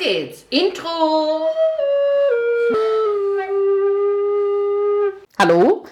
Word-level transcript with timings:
geht's. 0.00 0.46
Intro. 0.50 1.46
Hallo? 5.38 5.84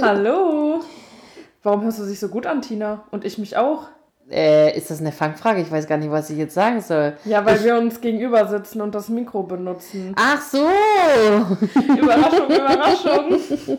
Hallo. 0.00 0.80
Warum 1.62 1.82
hörst 1.82 1.98
du 1.98 2.06
dich 2.06 2.20
so 2.20 2.28
gut 2.28 2.46
an, 2.46 2.62
Tina? 2.62 3.04
Und 3.10 3.24
ich 3.24 3.38
mich 3.38 3.56
auch. 3.56 3.88
Äh, 4.30 4.76
ist 4.76 4.90
das 4.90 5.00
eine 5.00 5.12
Fangfrage? 5.12 5.60
Ich 5.60 5.70
weiß 5.70 5.86
gar 5.86 5.98
nicht, 5.98 6.10
was 6.10 6.30
ich 6.30 6.38
jetzt 6.38 6.54
sagen 6.54 6.80
soll. 6.80 7.16
Ja, 7.24 7.44
weil 7.44 7.62
wir 7.64 7.76
uns 7.76 8.00
gegenüber 8.00 8.46
sitzen 8.46 8.80
und 8.80 8.94
das 8.94 9.08
Mikro 9.08 9.42
benutzen. 9.42 10.14
Ach 10.16 10.40
so! 10.40 10.58
Überraschung, 11.98 12.46
Überraschung. 12.46 13.78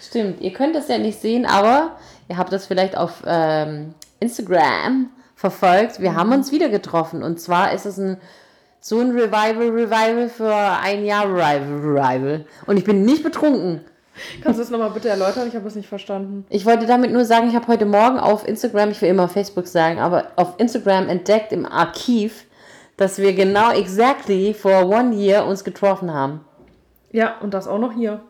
Stimmt, 0.00 0.40
ihr 0.40 0.52
könnt 0.52 0.74
das 0.74 0.88
ja 0.88 0.98
nicht 0.98 1.20
sehen, 1.20 1.46
aber 1.46 1.96
ihr 2.28 2.36
habt 2.36 2.52
das 2.52 2.66
vielleicht 2.66 2.96
auf 2.96 3.22
ähm, 3.26 3.94
Instagram 4.20 5.10
verfolgt. 5.34 6.00
Wir 6.00 6.14
haben 6.14 6.32
uns 6.32 6.52
wieder 6.52 6.68
getroffen 6.68 7.22
und 7.22 7.40
zwar 7.40 7.72
ist 7.72 7.86
es 7.86 7.98
ein 7.98 8.18
so 8.80 9.00
ein 9.00 9.10
Revival, 9.10 9.68
Revival 9.68 10.28
für 10.28 10.54
ein 10.54 11.04
Jahr 11.04 11.26
Revival, 11.26 11.80
Revival. 11.80 12.44
Und 12.66 12.76
ich 12.78 12.84
bin 12.84 13.04
nicht 13.04 13.22
betrunken. 13.22 13.82
Kannst 14.42 14.58
du 14.58 14.62
das 14.62 14.70
nochmal 14.70 14.90
bitte 14.90 15.08
erläutern? 15.08 15.48
Ich 15.48 15.54
habe 15.54 15.68
es 15.68 15.74
nicht 15.74 15.88
verstanden. 15.88 16.44
Ich 16.48 16.66
wollte 16.66 16.86
damit 16.86 17.12
nur 17.12 17.24
sagen, 17.24 17.48
ich 17.48 17.54
habe 17.54 17.68
heute 17.68 17.86
Morgen 17.86 18.18
auf 18.18 18.46
Instagram, 18.46 18.90
ich 18.90 19.00
will 19.00 19.08
immer 19.08 19.28
Facebook 19.28 19.66
sagen, 19.66 19.98
aber 19.98 20.32
auf 20.36 20.54
Instagram 20.58 21.08
entdeckt 21.08 21.52
im 21.52 21.64
Archiv, 21.64 22.46
dass 22.96 23.18
wir 23.18 23.32
genau 23.32 23.70
exactly 23.72 24.52
for 24.52 24.86
one 24.86 25.14
year 25.14 25.46
uns 25.46 25.64
getroffen 25.64 26.12
haben. 26.12 26.40
Ja, 27.12 27.38
und 27.40 27.54
das 27.54 27.66
auch 27.66 27.78
noch 27.78 27.92
hier. 27.92 28.20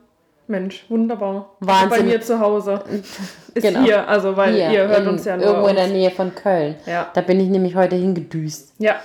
Mensch, 0.50 0.84
wunderbar. 0.88 1.50
Wahnsinn. 1.60 1.88
Bei 1.90 2.02
mir 2.02 2.20
zu 2.20 2.38
Hause. 2.40 2.82
Ist 3.54 3.62
Genau. 3.62 3.80
hier, 3.82 4.06
also 4.08 4.36
weil 4.36 4.54
Hier, 4.54 4.70
ihr 4.70 4.88
hört 4.88 5.00
in, 5.02 5.08
uns 5.08 5.24
ja 5.24 5.36
nur. 5.36 5.46
irgendwo 5.46 5.68
in 5.68 5.76
der 5.76 5.88
Nähe 5.88 6.10
von 6.10 6.34
Köln. 6.34 6.76
Ja. 6.86 7.08
Da 7.14 7.20
bin 7.20 7.40
ich 7.40 7.48
nämlich 7.48 7.74
heute 7.74 7.96
hingedüst. 7.96 8.74
Ja, 8.78 8.96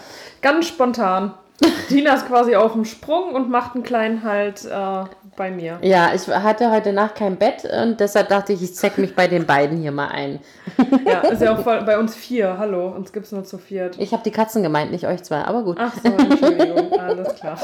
ganz 0.41 0.67
spontan. 0.67 1.33
Tina 1.87 2.13
ist 2.15 2.27
quasi 2.27 2.55
auf 2.55 2.73
dem 2.73 2.83
Sprung 2.85 3.33
und 3.33 3.49
macht 3.49 3.75
einen 3.75 3.83
kleinen 3.83 4.23
Halt 4.23 4.65
äh, 4.65 5.03
bei 5.35 5.51
mir. 5.51 5.79
Ja, 5.81 6.13
ich 6.13 6.27
hatte 6.27 6.71
heute 6.71 6.93
Nacht 6.93 7.15
kein 7.15 7.37
Bett 7.37 7.65
und 7.65 7.99
deshalb 7.99 8.29
dachte 8.29 8.53
ich, 8.53 8.63
ich 8.63 8.75
zeck 8.75 8.97
mich 8.97 9.15
bei 9.15 9.27
den 9.27 9.45
beiden 9.45 9.77
hier 9.77 9.91
mal 9.91 10.07
ein. 10.07 10.39
Ja, 11.05 11.19
ist 11.29 11.41
ja 11.41 11.55
auch 11.55 11.63
voll, 11.63 11.83
bei 11.83 11.97
uns 11.97 12.15
vier. 12.15 12.57
Hallo, 12.57 12.89
uns 12.89 13.11
gibt's 13.11 13.31
nur 13.31 13.43
zu 13.43 13.57
viert. 13.57 13.95
Ich 13.99 14.13
habe 14.13 14.23
die 14.23 14.31
Katzen 14.31 14.63
gemeint, 14.63 14.91
nicht 14.91 15.05
euch 15.07 15.23
zwei, 15.23 15.41
aber 15.41 15.63
gut. 15.63 15.77
Ach 15.79 15.93
so, 16.01 16.09
Entschuldigung, 16.09 16.93
alles 16.99 17.35
klar. 17.35 17.57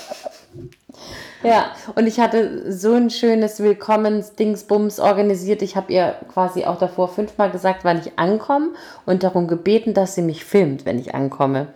Ja, 1.44 1.72
und 1.96 2.06
ich 2.06 2.20
hatte 2.20 2.72
so 2.72 2.94
ein 2.94 3.10
schönes 3.10 3.60
Willkommens-Dingsbums 3.62 5.00
organisiert. 5.00 5.62
Ich 5.62 5.76
habe 5.76 5.92
ihr 5.92 6.16
quasi 6.32 6.66
auch 6.66 6.78
davor 6.78 7.10
fünfmal 7.10 7.50
gesagt, 7.50 7.84
wann 7.84 8.00
ich 8.00 8.20
ankomme 8.20 8.72
und 9.06 9.24
darum 9.24 9.48
gebeten, 9.48 9.94
dass 9.94 10.14
sie 10.14 10.22
mich 10.22 10.46
filmt, 10.46 10.86
wenn 10.86 11.00
ich 11.00 11.16
ankomme. 11.16 11.68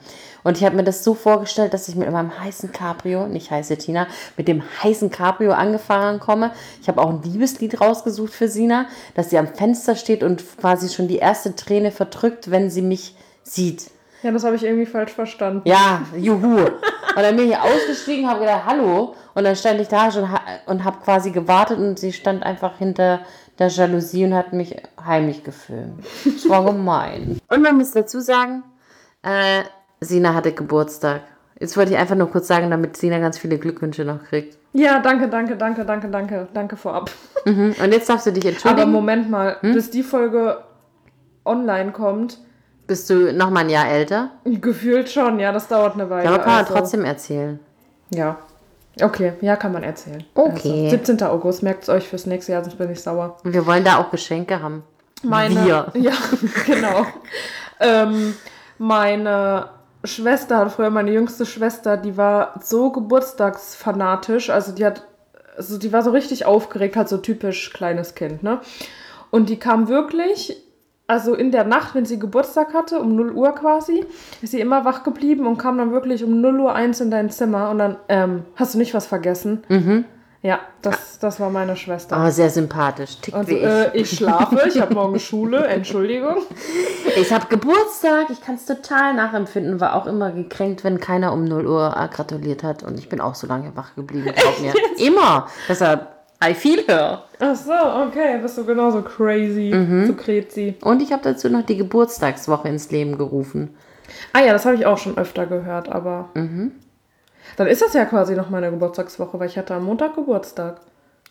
Und 0.45 0.59
ich 0.59 0.63
habe 0.63 0.75
mir 0.75 0.83
das 0.83 1.03
so 1.03 1.15
vorgestellt, 1.15 1.73
dass 1.73 1.89
ich 1.89 1.95
mit 1.95 2.09
meinem 2.11 2.39
heißen 2.39 2.71
Cabrio, 2.71 3.25
nicht 3.25 3.49
heiße 3.49 3.77
Tina, 3.77 4.05
mit 4.37 4.47
dem 4.47 4.61
heißen 4.83 5.09
Cabrio 5.09 5.53
angefahren 5.53 6.19
komme. 6.19 6.51
Ich 6.83 6.87
habe 6.87 7.01
auch 7.01 7.09
ein 7.09 7.23
Liebeslied 7.23 7.81
rausgesucht 7.81 8.31
für 8.31 8.47
Sina, 8.47 8.85
dass 9.15 9.31
sie 9.31 9.39
am 9.39 9.47
Fenster 9.47 9.95
steht 9.95 10.21
und 10.21 10.43
quasi 10.57 10.89
schon 10.89 11.07
die 11.07 11.17
erste 11.17 11.55
Träne 11.55 11.89
verdrückt, 11.89 12.51
wenn 12.51 12.69
sie 12.69 12.83
mich 12.83 13.15
sieht. 13.41 13.89
Ja, 14.21 14.31
das 14.31 14.43
habe 14.43 14.55
ich 14.55 14.63
irgendwie 14.63 14.85
falsch 14.85 15.13
verstanden. 15.13 15.63
Ja, 15.65 16.03
juhu. 16.15 16.57
Und 16.57 16.71
dann 17.15 17.35
bin 17.35 17.49
ich 17.49 17.57
ausgestiegen, 17.57 18.29
habe 18.29 18.41
gedacht, 18.41 18.65
hallo. 18.67 19.15
Und 19.33 19.45
dann 19.45 19.55
stand 19.55 19.81
ich 19.81 19.87
da 19.87 20.11
schon 20.11 20.29
und 20.67 20.83
habe 20.83 20.97
quasi 21.03 21.31
gewartet 21.31 21.79
und 21.79 21.97
sie 21.97 22.13
stand 22.13 22.43
einfach 22.43 22.77
hinter 22.77 23.21
der 23.57 23.69
Jalousie 23.69 24.25
und 24.25 24.35
hat 24.35 24.53
mich 24.53 24.75
heimlich 25.03 25.43
gefilmt. 25.43 26.05
Das 26.23 26.47
war 26.47 26.63
gemein. 26.65 27.39
Und 27.49 27.61
man 27.63 27.77
muss 27.77 27.93
dazu 27.93 28.19
sagen, 28.19 28.63
äh, 29.23 29.63
Sina 30.01 30.33
hatte 30.33 30.51
Geburtstag. 30.51 31.21
Jetzt 31.59 31.77
wollte 31.77 31.91
ich 31.93 31.97
einfach 31.97 32.15
nur 32.15 32.29
kurz 32.29 32.47
sagen, 32.47 32.69
damit 32.69 32.97
Sina 32.97 33.19
ganz 33.19 33.37
viele 33.37 33.57
Glückwünsche 33.57 34.03
noch 34.03 34.23
kriegt. 34.23 34.57
Ja, 34.73 34.99
danke, 34.99 35.29
danke, 35.29 35.55
danke, 35.55 35.85
danke, 35.85 36.09
danke, 36.09 36.47
danke 36.53 36.75
vorab. 36.75 37.09
Mhm. 37.45 37.75
Und 37.81 37.91
jetzt 37.93 38.09
darfst 38.09 38.25
du 38.27 38.31
dich 38.33 38.43
Aber 38.45 38.53
entschuldigen. 38.53 38.91
Moment 38.91 39.29
mal, 39.29 39.57
bis 39.61 39.89
die 39.89 40.03
Folge 40.03 40.57
online 41.45 41.91
kommt, 41.93 42.39
Bist 42.87 43.09
du 43.09 43.31
noch 43.33 43.49
mal 43.49 43.61
ein 43.61 43.69
Jahr 43.69 43.87
älter? 43.87 44.31
gefühlt 44.43 45.09
schon, 45.09 45.39
ja, 45.39 45.51
das 45.51 45.67
dauert 45.67 45.93
eine 45.93 46.09
Weile. 46.09 46.25
Ja, 46.25 46.29
aber 46.31 46.43
kann 46.43 46.53
man 46.53 46.61
also. 46.65 46.73
trotzdem 46.73 47.05
erzählen. 47.05 47.59
Ja. 48.13 48.37
Okay, 49.01 49.33
ja, 49.41 49.55
kann 49.55 49.71
man 49.71 49.83
erzählen. 49.83 50.23
Okay. 50.35 50.85
Also, 50.85 50.89
17. 50.89 51.23
August, 51.23 51.63
merkt 51.63 51.83
es 51.83 51.89
euch 51.89 52.07
fürs 52.07 52.25
nächste 52.25 52.51
Jahr, 52.53 52.63
sonst 52.63 52.77
bin 52.77 52.91
ich 52.91 53.01
sauer. 53.01 53.37
Und 53.43 53.53
wir 53.53 53.65
wollen 53.65 53.83
da 53.83 53.97
auch 53.97 54.11
Geschenke 54.11 54.61
haben. 54.61 54.83
Meine, 55.23 55.65
Wir. 55.65 55.87
Ja, 55.95 56.13
genau. 56.65 57.05
ähm, 57.79 58.35
meine 58.77 59.69
Schwester 60.05 60.57
hat 60.57 60.71
früher, 60.71 60.89
meine 60.89 61.11
jüngste 61.11 61.45
Schwester, 61.45 61.97
die 61.97 62.17
war 62.17 62.59
so 62.61 62.91
geburtstagsfanatisch, 62.91 64.49
also 64.49 64.71
die 64.71 64.85
hat, 64.85 65.05
also 65.57 65.77
die 65.77 65.93
war 65.93 66.03
so 66.03 66.11
richtig 66.11 66.45
aufgeregt, 66.45 66.95
halt 66.95 67.09
so 67.09 67.17
typisch 67.17 67.71
kleines 67.73 68.15
Kind, 68.15 68.43
ne? 68.43 68.59
Und 69.31 69.49
die 69.49 69.57
kam 69.57 69.87
wirklich, 69.87 70.55
also 71.07 71.33
in 71.33 71.51
der 71.51 71.65
Nacht, 71.65 71.95
wenn 71.95 72.05
sie 72.05 72.19
Geburtstag 72.19 72.73
hatte, 72.73 72.99
um 72.99 73.15
0 73.15 73.31
Uhr 73.31 73.53
quasi, 73.53 74.05
ist 74.41 74.51
sie 74.51 74.59
immer 74.59 74.85
wach 74.85 75.03
geblieben 75.03 75.45
und 75.45 75.57
kam 75.57 75.77
dann 75.77 75.91
wirklich 75.91 76.23
um 76.23 76.41
0 76.41 76.59
Uhr 76.59 76.73
eins 76.73 77.01
in 77.01 77.11
dein 77.11 77.29
Zimmer 77.29 77.69
und 77.69 77.79
dann, 77.79 77.97
ähm, 78.07 78.45
hast 78.55 78.73
du 78.73 78.77
nicht 78.77 78.93
was 78.93 79.07
vergessen? 79.07 79.63
Mhm. 79.69 80.05
Ja, 80.45 80.59
das, 80.83 81.17
das 81.17 81.39
war 81.39 81.49
meine 81.49 81.75
Schwester. 81.75 82.15
Aber 82.17 82.29
sehr 82.29 82.51
sympathisch. 82.51 83.17
Tickt 83.19 83.35
Also, 83.35 83.49
wie 83.49 83.55
ich. 83.55 83.63
äh, 83.63 83.97
ich 83.97 84.11
schlafe, 84.11 84.67
ich 84.67 84.79
habe 84.79 84.93
morgen 84.93 85.19
Schule, 85.19 85.65
Entschuldigung. 85.67 86.43
Ich 87.19 87.33
habe 87.33 87.47
Geburtstag, 87.47 88.27
ich 88.29 88.41
kann 88.41 88.53
es 88.53 88.67
total 88.67 89.15
nachempfinden, 89.15 89.79
war 89.81 89.95
auch 89.95 90.05
immer 90.05 90.31
gekränkt, 90.31 90.83
wenn 90.83 90.99
keiner 90.99 91.33
um 91.33 91.45
0 91.45 91.65
Uhr 91.65 91.95
äh, 91.97 92.07
gratuliert 92.13 92.61
hat 92.61 92.83
und 92.83 92.99
ich 92.99 93.09
bin 93.09 93.21
auch 93.21 93.33
so 93.33 93.47
lange 93.47 93.75
wach 93.75 93.95
geblieben, 93.95 94.31
glaub 94.35 94.59
mir. 94.61 94.73
Immer. 95.03 95.47
Deshalb, 95.67 96.09
I 96.47 96.53
feel 96.53 96.85
her. 96.87 97.23
Ach 97.39 97.55
so, 97.55 97.71
okay, 98.07 98.37
bist 98.39 98.55
du 98.59 98.65
genauso 98.65 99.01
crazy, 99.01 99.71
so 100.05 100.13
crazy. 100.13 100.75
Und 100.83 101.01
ich 101.01 101.11
habe 101.11 101.23
dazu 101.23 101.49
noch 101.49 101.65
die 101.65 101.77
Geburtstagswoche 101.77 102.67
ins 102.67 102.91
Leben 102.91 103.17
gerufen. 103.17 103.75
Ah 104.31 104.41
ja, 104.41 104.53
das 104.53 104.65
habe 104.65 104.75
ich 104.75 104.85
auch 104.85 104.99
schon 104.99 105.17
öfter 105.17 105.47
gehört, 105.47 105.89
aber 105.89 106.29
dann 107.57 107.67
ist 107.67 107.81
das 107.81 107.93
ja 107.93 108.05
quasi 108.05 108.35
noch 108.35 108.49
meine 108.49 108.71
Geburtstagswoche, 108.71 109.39
weil 109.39 109.47
ich 109.47 109.57
hatte 109.57 109.75
am 109.75 109.85
Montag 109.85 110.15
Geburtstag. 110.15 110.81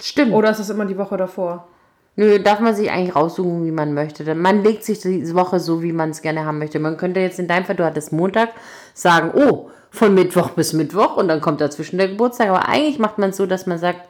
Stimmt. 0.00 0.32
Oder 0.32 0.50
ist 0.50 0.58
es 0.58 0.70
immer 0.70 0.84
die 0.84 0.98
Woche 0.98 1.16
davor? 1.16 1.68
Nö, 2.16 2.38
darf 2.38 2.60
man 2.60 2.74
sich 2.74 2.90
eigentlich 2.90 3.16
raussuchen, 3.16 3.64
wie 3.64 3.72
man 3.72 3.92
möchte. 3.92 4.24
Denn 4.24 4.38
Man 4.38 4.62
legt 4.62 4.84
sich 4.84 5.00
die 5.00 5.34
Woche 5.34 5.58
so, 5.58 5.82
wie 5.82 5.92
man 5.92 6.10
es 6.10 6.22
gerne 6.22 6.44
haben 6.44 6.58
möchte. 6.58 6.78
Man 6.78 6.96
könnte 6.96 7.20
jetzt 7.20 7.38
in 7.38 7.48
deinem 7.48 7.64
Fall, 7.64 7.76
du 7.76 7.84
hattest 7.84 8.12
Montag, 8.12 8.50
sagen, 8.94 9.32
oh, 9.34 9.70
von 9.90 10.14
Mittwoch 10.14 10.50
bis 10.50 10.72
Mittwoch 10.72 11.16
und 11.16 11.28
dann 11.28 11.40
kommt 11.40 11.60
dazwischen 11.60 11.98
der 11.98 12.08
Geburtstag. 12.08 12.48
Aber 12.48 12.68
eigentlich 12.68 12.98
macht 12.98 13.18
man 13.18 13.30
es 13.30 13.36
so, 13.36 13.46
dass 13.46 13.66
man 13.66 13.78
sagt, 13.78 14.00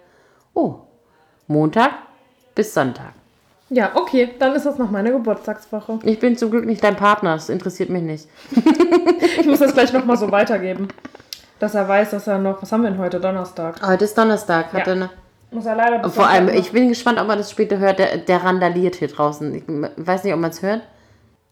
oh, 0.52 0.80
Montag 1.46 1.92
bis 2.54 2.74
Sonntag. 2.74 3.12
Ja, 3.70 3.92
okay, 3.94 4.30
dann 4.38 4.54
ist 4.54 4.66
das 4.66 4.78
noch 4.78 4.90
meine 4.90 5.10
Geburtstagswoche. 5.10 5.98
Ich 6.04 6.18
bin 6.18 6.36
zum 6.36 6.50
Glück 6.50 6.66
nicht 6.66 6.84
dein 6.84 6.96
Partner, 6.96 7.34
das 7.34 7.48
interessiert 7.48 7.90
mich 7.90 8.02
nicht. 8.02 8.28
Ich 9.36 9.46
muss 9.46 9.58
das 9.58 9.74
gleich 9.74 9.92
nochmal 9.92 10.16
so 10.16 10.30
weitergeben. 10.30 10.88
Dass 11.64 11.74
er 11.74 11.88
weiß, 11.88 12.10
dass 12.10 12.26
er 12.26 12.36
noch. 12.36 12.60
Was 12.60 12.70
haben 12.72 12.82
wir 12.82 12.90
denn 12.90 12.98
heute? 12.98 13.18
Donnerstag. 13.18 13.76
Heute 13.86 14.04
ist 14.04 14.18
Donnerstag, 14.18 14.70
hat 14.74 14.86
Ja. 14.86 14.92
er 14.92 14.96
ne? 14.96 15.10
Muss 15.50 15.64
er 15.64 15.74
leider. 15.74 16.10
Vor 16.10 16.26
allem, 16.28 16.48
ich 16.50 16.72
bin 16.72 16.90
gespannt, 16.90 17.18
ob 17.18 17.26
man 17.26 17.38
das 17.38 17.50
später 17.50 17.78
hört. 17.78 17.98
Der, 17.98 18.18
der 18.18 18.44
randaliert 18.44 18.96
hier 18.96 19.08
draußen. 19.08 19.54
Ich 19.54 19.62
weiß 19.96 20.24
nicht, 20.24 20.34
ob 20.34 20.40
man 20.40 20.50
es 20.50 20.60
hört. 20.60 20.82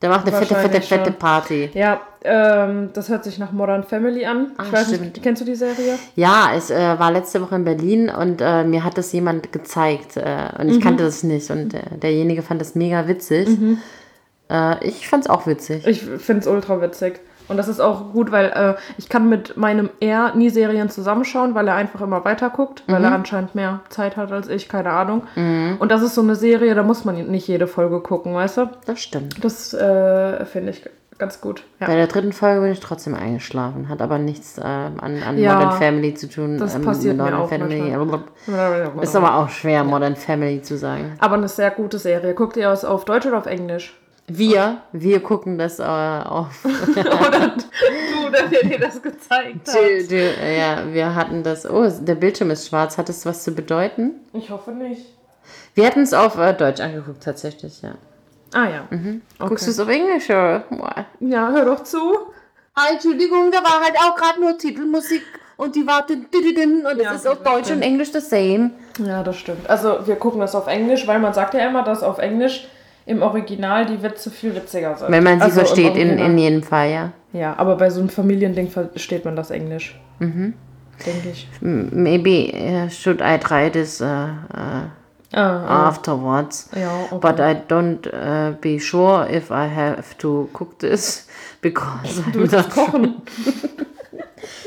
Der 0.03 0.11
macht 0.11 0.27
eine 0.27 0.37
fette, 0.37 0.55
fette, 0.55 0.83
fette 0.83 1.05
schon. 1.07 1.15
Party. 1.15 1.71
Ja, 1.73 2.03
ähm, 2.25 2.91
das 2.93 3.09
hört 3.09 3.25
sich 3.25 3.39
nach 3.39 3.53
Modern 3.53 3.85
Family 3.85 4.27
an. 4.27 4.53
Ah, 4.59 4.65
Ich 4.67 4.73
weiß 4.75 4.89
stimmt. 4.89 5.01
nicht, 5.03 5.23
kennst 5.23 5.41
du 5.41 5.47
die 5.47 5.55
Serie? 5.55 5.99
Ja, 6.15 6.51
es 6.55 6.69
äh, 6.71 6.99
war 6.99 7.11
letzte 7.11 7.41
Woche 7.41 7.55
in 7.55 7.65
Berlin 7.65 8.11
und 8.11 8.43
äh, 8.43 8.65
mir 8.65 8.85
hat 8.85 8.99
das 8.99 9.13
jemand 9.13 9.51
gezeigt 9.51 10.19
äh, 10.19 10.49
und 10.59 10.69
ich 10.69 10.79
kannte 10.83 11.05
das 11.05 11.23
nicht 11.23 11.51
und 11.51 11.73
äh, 11.73 11.81
derjenige 12.03 12.43
fand 12.43 12.61
das 12.61 12.75
mega 12.75 13.09
witzig. 13.09 13.49
Äh, 14.51 14.87
ich 14.87 15.09
fand's 15.09 15.27
auch 15.31 15.47
witzig. 15.47 15.87
Ich 15.87 16.03
finde 16.03 16.41
es 16.43 16.47
ultra 16.47 16.83
witzig. 16.83 17.19
Und 17.49 17.57
das 17.57 17.69
ist 17.69 17.81
auch 17.81 18.13
gut, 18.13 18.31
weil 18.33 18.47
äh, 18.47 18.75
ich 18.99 19.09
kann 19.09 19.29
mit 19.29 19.57
meinem 19.57 19.91
R 20.01 20.35
nie 20.35 20.49
Serien 20.51 20.89
zusammenschauen, 20.91 21.55
weil 21.55 21.69
er 21.69 21.75
einfach 21.75 22.01
immer 22.01 22.25
weiter 22.25 22.51
guckt, 22.51 22.83
weil 22.87 23.01
Mhm. 23.01 23.05
er 23.07 23.13
anscheinend 23.13 23.55
mehr 23.55 23.81
Zeit 23.89 24.17
hat 24.17 24.33
als 24.33 24.49
ich, 24.49 24.69
keine 24.69 24.91
Ahnung. 24.91 25.23
Und 25.79 25.91
das 25.91 26.03
ist 26.03 26.15
so 26.15 26.23
eine 26.23 26.35
Serie, 26.37 26.75
da 26.75 26.83
muss 26.83 27.05
man 27.05 27.17
nicht 27.31 27.49
jede 27.49 27.67
Folge 27.67 28.01
gucken, 28.01 28.35
weißt 28.35 28.57
du? 28.59 28.71
Das 28.87 29.01
stimmt. 29.01 29.43
Das 29.45 29.75
äh, 29.75 30.45
finde 30.45 30.71
ich 30.71 30.89
ganz 31.19 31.41
gut. 31.41 31.63
Bei 31.79 31.87
Ja. 31.89 31.95
der 31.95 32.07
dritten 32.09 32.33
Folge 32.33 32.63
bin 32.63 32.73
ich 32.73 32.81
trotzdem 32.81 33.15
eingeschlafen, 33.15 33.89
hat 33.89 34.03
aber 34.03 34.19
nichts 34.19 34.59
äh, 34.59 34.63
an, 34.63 35.01
an 35.01 35.39
Ja, 35.39 35.55
Modern 35.55 35.73
Family 35.79 36.15
zu 36.15 36.29
tun. 36.29 36.59
das 36.59 36.81
passiert 36.81 37.17
mir 37.17 37.25
Modern 37.25 37.41
auch 37.41 37.49
Family. 37.49 37.95
Ist 39.03 39.15
aber 39.17 39.37
auch 39.37 39.49
schwer, 39.49 39.85
Modern 39.85 40.17
Family 40.17 40.63
zu 40.63 40.77
sagen. 40.77 41.13
Aber 41.21 41.35
eine 41.37 41.49
sehr 41.49 41.71
gute 41.71 41.99
Serie. 41.99 42.35
Guckt 42.35 42.57
ihr 42.57 42.65
das 42.69 42.85
auf 42.85 43.05
Deutsch 43.05 43.27
oder 43.27 43.39
auf 43.39 43.47
Englisch? 43.47 43.97
Wir, 44.29 44.79
wir 44.93 45.21
gucken 45.21 45.59
das 45.59 45.79
äh, 45.79 45.83
auf. 45.83 46.65
oder 46.65 47.49
du, 47.49 48.31
der 48.51 48.63
dir 48.69 48.79
das 48.79 49.03
gezeigt 49.03 49.69
hat. 49.69 49.75
Du, 49.75 50.07
du, 50.07 50.35
ja, 50.57 50.93
wir 50.93 51.15
hatten 51.15 51.43
das. 51.43 51.69
Oh, 51.69 51.87
der 51.89 52.15
Bildschirm 52.15 52.51
ist 52.51 52.69
schwarz. 52.69 52.97
Hat 52.99 53.09
das 53.09 53.27
was 53.27 53.43
zu 53.45 53.53
bedeuten? 53.53 54.13
Ich 54.33 54.51
hoffe 54.51 54.71
nicht. 54.71 55.07
Wir 55.75 55.87
hatten 55.87 56.03
es 56.03 56.15
auf 56.15 56.39
äh, 56.39 56.55
Deutsch 56.55 56.81
angeguckt, 56.81 57.23
tatsächlich, 57.23 57.83
ja. 57.83 57.95
Ah 58.55 58.69
ja. 58.69 58.89
Guckst 59.39 59.67
du 59.67 59.71
es 59.71 59.81
auf 59.81 59.89
Englisch? 59.89 60.29
Oder? 60.29 60.65
Ja, 61.21 61.51
hör 61.51 61.65
doch 61.65 61.83
zu. 61.83 61.99
Ah, 62.75 62.89
Entschuldigung, 62.93 63.51
da 63.51 63.59
war 63.63 63.83
halt 63.83 63.97
auch 63.99 64.15
gerade 64.15 64.41
nur 64.41 64.57
Titelmusik 64.57 65.23
und 65.57 65.75
die 65.75 65.87
war 65.87 66.07
dün, 66.07 66.27
dün, 66.33 66.55
dün, 66.55 66.87
und 66.87 66.99
es 66.99 67.03
Ja, 67.05 67.13
ist 67.13 67.27
auf 67.27 67.43
das 67.43 67.53
Deutsch 67.53 67.65
stimmt. 67.67 67.79
und 67.79 67.83
Englisch 67.83 68.13
the 68.13 68.21
same. 68.21 68.71
Ja, 68.99 69.23
das 69.23 69.37
stimmt. 69.37 69.69
Also 69.69 70.07
wir 70.07 70.17
gucken 70.17 70.41
das 70.41 70.55
auf 70.55 70.67
Englisch, 70.67 71.07
weil 71.07 71.19
man 71.19 71.35
sagt 71.35 71.55
ja 71.55 71.67
immer, 71.67 71.83
dass 71.83 72.03
auf 72.03 72.19
Englisch 72.19 72.69
im 73.07 73.23
Original 73.23 73.87
die 73.87 74.03
Witze 74.03 74.31
viel 74.31 74.55
witziger 74.55 74.97
sind. 74.97 75.11
Wenn 75.11 75.25
man 75.25 75.39
sie 75.39 75.45
Also 75.45 75.61
versteht, 75.61 75.97
in, 75.97 76.19
in 76.19 76.39
jedem 76.39 76.63
Fall, 76.63 76.91
ja. 76.91 77.13
Ja, 77.33 77.55
aber 77.57 77.77
bei 77.77 77.91
so 77.91 78.01
einem 78.01 78.09
Familiending 78.11 78.69
versteht 78.69 79.25
man 79.25 79.37
das 79.37 79.51
Englisch. 79.51 79.99
Mhm. 80.19 80.55
Denke 81.07 81.31
ich. 81.31 81.49
Maybe 81.61 82.53
uh, 82.55 82.89
should 82.91 83.21
I 83.21 83.39
try 83.39 83.71
this 83.71 84.01
uh, 84.01 84.05
uh, 84.05 84.87
Ah, 85.35 85.89
afterwards? 85.89 86.69
ja, 86.79 86.91
okay. 87.11 87.19
But 87.21 87.41
I 87.41 87.57
don't 87.67 88.07
uh, 88.07 88.55
be 88.61 88.79
sure 88.79 89.27
if 89.35 89.51
I 89.51 89.67
have 89.67 90.17
to 90.19 90.49
cook 90.53 90.79
this 90.79 91.27
because 91.63 92.23
du 92.33 92.41
willst 92.41 92.71
kochen. 92.71 93.17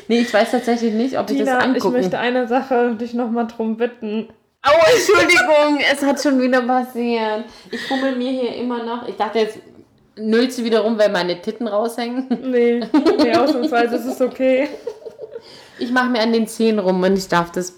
Nee, 0.08 0.20
ich 0.20 0.34
weiß 0.34 0.52
tatsächlich 0.52 0.94
nicht, 0.94 1.18
ob 1.18 1.30
ich 1.30 1.40
das 1.40 1.48
Tina, 1.48 1.60
ich 1.60 1.66
angucken. 1.66 1.94
möchte 1.94 2.20
eine 2.20 2.48
Sache 2.48 2.96
dich 2.96 3.14
nochmal 3.14 3.48
drum 3.48 3.76
bitten. 3.78 4.28
Oh, 4.68 4.84
Entschuldigung, 4.96 5.80
es 5.92 6.02
hat 6.04 6.22
schon 6.22 6.42
wieder 6.42 6.62
passiert. 6.62 7.46
Ich 7.72 7.82
fummel 7.88 8.16
mir 8.16 8.32
hier 8.32 8.56
immer 8.56 8.84
noch. 8.84 9.08
Ich 9.08 9.16
dachte 9.16 9.40
jetzt, 9.40 9.60
nullst 10.18 10.58
du 10.58 10.64
wieder 10.64 10.80
rum, 10.82 10.98
weil 10.98 11.10
meine 11.12 11.40
Titten 11.42 11.68
raushängen? 11.68 12.28
Nee, 12.44 12.82
nee, 13.22 13.36
ausnahmsweise 13.36 13.96
ist 13.96 14.06
es 14.06 14.22
okay. 14.22 14.68
Ich 15.78 15.92
mache 15.92 16.10
mir 16.10 16.22
an 16.22 16.32
den 16.32 16.48
Zehen 16.48 16.80
rum 16.80 17.04
und 17.04 17.18
ich 17.18 17.28
darf 17.28 17.52
das 17.52 17.76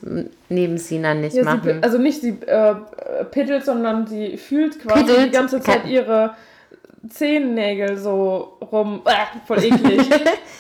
neben 0.50 0.78
Sina 0.78 1.13
nicht 1.16 1.36
Ja, 1.36 1.42
sie, 1.42 1.45
machen. 1.45 1.62
pi- 1.62 1.78
also 1.81 1.98
nicht 1.98 2.22
sie 2.22 2.38
äh, 2.45 2.75
piddelt, 3.31 3.66
sondern 3.66 4.06
sie 4.06 4.38
fühlt 4.38 4.80
quasi 4.80 5.04
Piddelt? 5.04 5.25
die 5.25 5.31
ganze 5.31 5.60
Zeit 5.62 5.86
ihre 5.88 6.36
Zehennägel 7.10 7.98
so 7.98 8.57
rum. 8.72 9.01
Äh, 9.06 9.38
voll 9.48 9.63
eklig. 9.63 10.07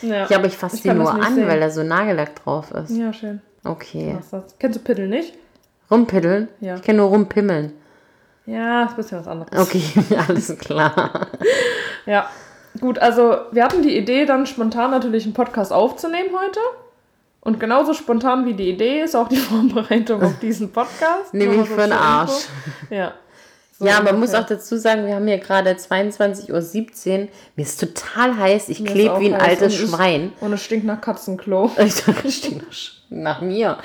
ja. 0.01 0.25
ja, 0.29 0.37
aber 0.37 0.47
ich 0.47 0.57
fasse 0.57 0.77
die 0.81 0.87
das 0.87 0.97
nur 0.97 1.13
an, 1.13 1.35
sehen. 1.35 1.47
weil 1.47 1.59
da 1.59 1.69
so 1.69 1.83
Nagellack 1.83 2.43
drauf 2.43 2.71
ist. 2.71 2.97
ja, 2.97 3.13
schön. 3.13 3.41
Okay. 3.63 4.17
Kennst 4.59 4.77
du 4.77 4.83
Piddel 4.83 5.07
nicht? 5.07 5.33
Rumpiddeln? 5.89 6.47
Ja. 6.59 6.75
Ich 6.75 6.81
kenne 6.81 6.99
nur 6.99 7.09
rumpimmeln. 7.09 7.73
Ja, 8.45 8.83
ist 8.83 8.91
ein 8.91 8.95
bisschen 8.95 9.19
was 9.19 9.27
anderes. 9.27 9.59
Okay, 9.59 9.83
alles 10.27 10.57
klar. 10.57 11.27
Ja. 12.05 12.29
Gut, 12.79 12.99
also 12.99 13.35
wir 13.51 13.65
hatten 13.65 13.81
die 13.81 13.97
Idee, 13.97 14.25
dann 14.25 14.45
spontan 14.45 14.91
natürlich 14.91 15.25
einen 15.25 15.33
Podcast 15.33 15.73
aufzunehmen 15.73 16.29
heute. 16.39 16.59
Und 17.41 17.59
genauso 17.59 17.93
spontan 17.93 18.45
wie 18.45 18.53
die 18.53 18.69
Idee 18.69 19.01
ist 19.01 19.15
auch 19.15 19.27
die 19.27 19.35
Vorbereitung 19.37 20.21
auf 20.23 20.39
diesen 20.39 20.71
Podcast. 20.71 21.33
Nämlich 21.33 21.59
so 21.59 21.65
für 21.75 21.81
den 21.81 21.91
Arsch. 21.91 22.47
Info. 22.81 22.95
Ja. 22.95 23.13
So 23.77 23.85
ja, 23.85 24.01
man 24.01 24.19
muss 24.19 24.29
ungefähr. 24.29 24.39
auch 24.41 24.47
dazu 24.47 24.77
sagen, 24.77 25.05
wir 25.05 25.15
haben 25.15 25.27
hier 25.27 25.37
gerade 25.37 25.69
22.17 25.71 26.51
Uhr. 26.51 27.27
Mir 27.55 27.61
ist 27.61 27.79
total 27.79 28.37
heiß. 28.37 28.69
Ich 28.69 28.83
klebe 28.83 29.19
wie 29.19 29.33
ein 29.33 29.39
heiß 29.39 29.61
altes 29.61 29.79
und 29.81 29.89
Schwein. 29.89 30.31
Und 30.39 30.53
es 30.53 30.63
stinkt 30.63 30.85
nach 30.85 30.99
Katzenklo. 30.99 31.71
Ich 31.77 32.03
dachte, 32.03 32.27
ich 32.27 32.37
stehe 32.37 32.61
nach 33.09 33.41
mir. 33.41 33.77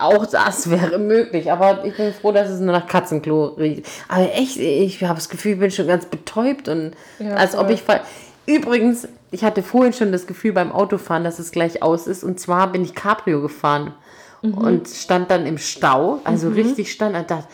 Auch 0.00 0.26
das 0.26 0.70
wäre 0.70 0.98
möglich, 0.98 1.50
aber 1.52 1.84
ich 1.84 1.96
bin 1.96 2.12
froh, 2.12 2.32
dass 2.32 2.48
es 2.48 2.60
nur 2.60 2.72
nach 2.72 2.86
Katzenklo 2.86 3.46
riecht. 3.58 3.86
Aber 4.08 4.32
echt, 4.34 4.56
ich 4.56 5.02
habe 5.04 5.14
das 5.16 5.28
Gefühl, 5.28 5.52
ich 5.54 5.58
bin 5.60 5.70
schon 5.70 5.86
ganz 5.86 6.06
betäubt 6.06 6.68
und 6.68 6.92
Ja, 7.18 7.34
als 7.34 7.54
ob 7.54 7.66
voll. 7.66 7.74
ich 7.74 7.82
fall. 7.82 8.00
Übrigens, 8.46 9.06
ich 9.30 9.44
hatte 9.44 9.62
vorhin 9.62 9.92
schon 9.92 10.10
das 10.12 10.26
Gefühl 10.26 10.52
beim 10.52 10.72
Autofahren, 10.72 11.22
dass 11.24 11.38
es 11.38 11.52
gleich 11.52 11.82
aus 11.82 12.06
ist. 12.06 12.24
Und 12.24 12.40
zwar 12.40 12.72
bin 12.72 12.82
ich 12.82 12.94
Cabrio 12.94 13.40
gefahren 13.42 13.94
Mhm. 14.42 14.54
und 14.54 14.88
stand 14.88 15.30
dann 15.30 15.44
im 15.46 15.58
Stau, 15.58 16.20
also 16.24 16.48
richtig 16.48 16.90
stand 16.92 17.14
und 17.14 17.30
dachte, 17.30 17.46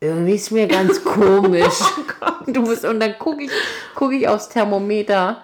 irgendwie 0.00 0.34
ist 0.34 0.50
mir 0.52 0.68
ganz 0.68 1.02
komisch. 1.04 1.80
du 2.46 2.68
bist, 2.68 2.84
und 2.84 3.00
dann 3.00 3.18
gucke 3.18 3.44
ich, 3.44 3.50
guck 3.94 4.12
ich 4.12 4.28
aufs 4.28 4.48
Thermometer 4.50 5.38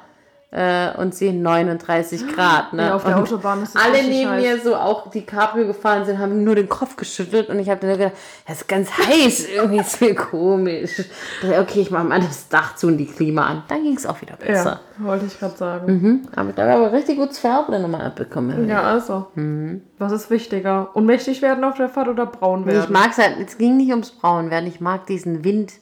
äh, 0.56 0.96
und 0.96 1.14
sehe 1.16 1.32
39 1.34 2.28
Grad. 2.34 2.72
Ne? 2.72 2.82
Ja, 2.86 2.94
auf 2.94 3.02
der 3.04 3.16
und 3.16 3.22
Autobahn 3.24 3.62
ist 3.64 3.74
es 3.74 3.76
Alle 3.76 4.02
neben 4.04 4.30
heiß. 4.30 4.42
mir, 4.42 4.60
so 4.60 4.76
auch 4.76 5.10
die 5.10 5.22
Cabrio 5.26 5.66
gefahren 5.66 6.04
sind, 6.04 6.18
haben 6.18 6.44
nur 6.44 6.54
den 6.54 6.68
Kopf 6.68 6.94
geschüttelt 6.94 7.48
und 7.48 7.58
ich 7.58 7.68
habe 7.68 7.80
dann 7.86 7.98
gedacht, 7.98 8.12
das 8.46 8.58
ist 8.58 8.68
ganz 8.68 8.88
heiß, 8.96 9.48
irgendwie 9.56 9.80
ist 9.80 10.00
mir 10.00 10.14
komisch. 10.14 11.00
Ich 11.00 11.06
dachte, 11.42 11.60
Okay, 11.60 11.80
ich 11.80 11.90
mache 11.90 12.04
mal 12.04 12.20
das 12.20 12.48
Dach 12.48 12.76
zu 12.76 12.86
und 12.86 12.98
die 12.98 13.06
Klima 13.06 13.46
an. 13.46 13.62
Dann 13.68 13.82
ging 13.82 13.96
es 13.96 14.06
auch 14.06 14.20
wieder 14.22 14.36
besser. 14.36 14.80
Ja, 15.00 15.04
wollte 15.06 15.26
ich 15.26 15.38
gerade 15.38 15.56
sagen. 15.56 15.92
Mhm. 15.92 16.28
Aber 16.36 16.52
da 16.52 16.62
habe 16.62 16.70
ich 16.70 16.76
aber 16.86 16.92
richtig 16.92 17.18
gutes 17.18 17.38
Färben 17.40 17.82
nochmal 17.82 18.02
abbekommen. 18.02 18.68
Ja, 18.68 18.82
also. 18.82 19.26
Mhm. 19.34 19.82
Was 19.98 20.12
ist 20.12 20.30
wichtiger? 20.30 20.90
Ohnmächtig 20.94 21.42
werden 21.42 21.64
auf 21.64 21.74
der 21.76 21.88
Fahrt 21.88 22.06
oder 22.08 22.26
braun 22.26 22.60
Ich 22.60 22.66
werden? 22.66 22.92
mag 22.92 23.10
es 23.10 23.18
halt, 23.18 23.36
es 23.44 23.58
ging 23.58 23.76
nicht 23.76 23.90
ums 23.90 24.12
Braunwerden, 24.12 24.68
ich 24.68 24.80
mag 24.80 25.06
diesen 25.06 25.42
Wind. 25.44 25.72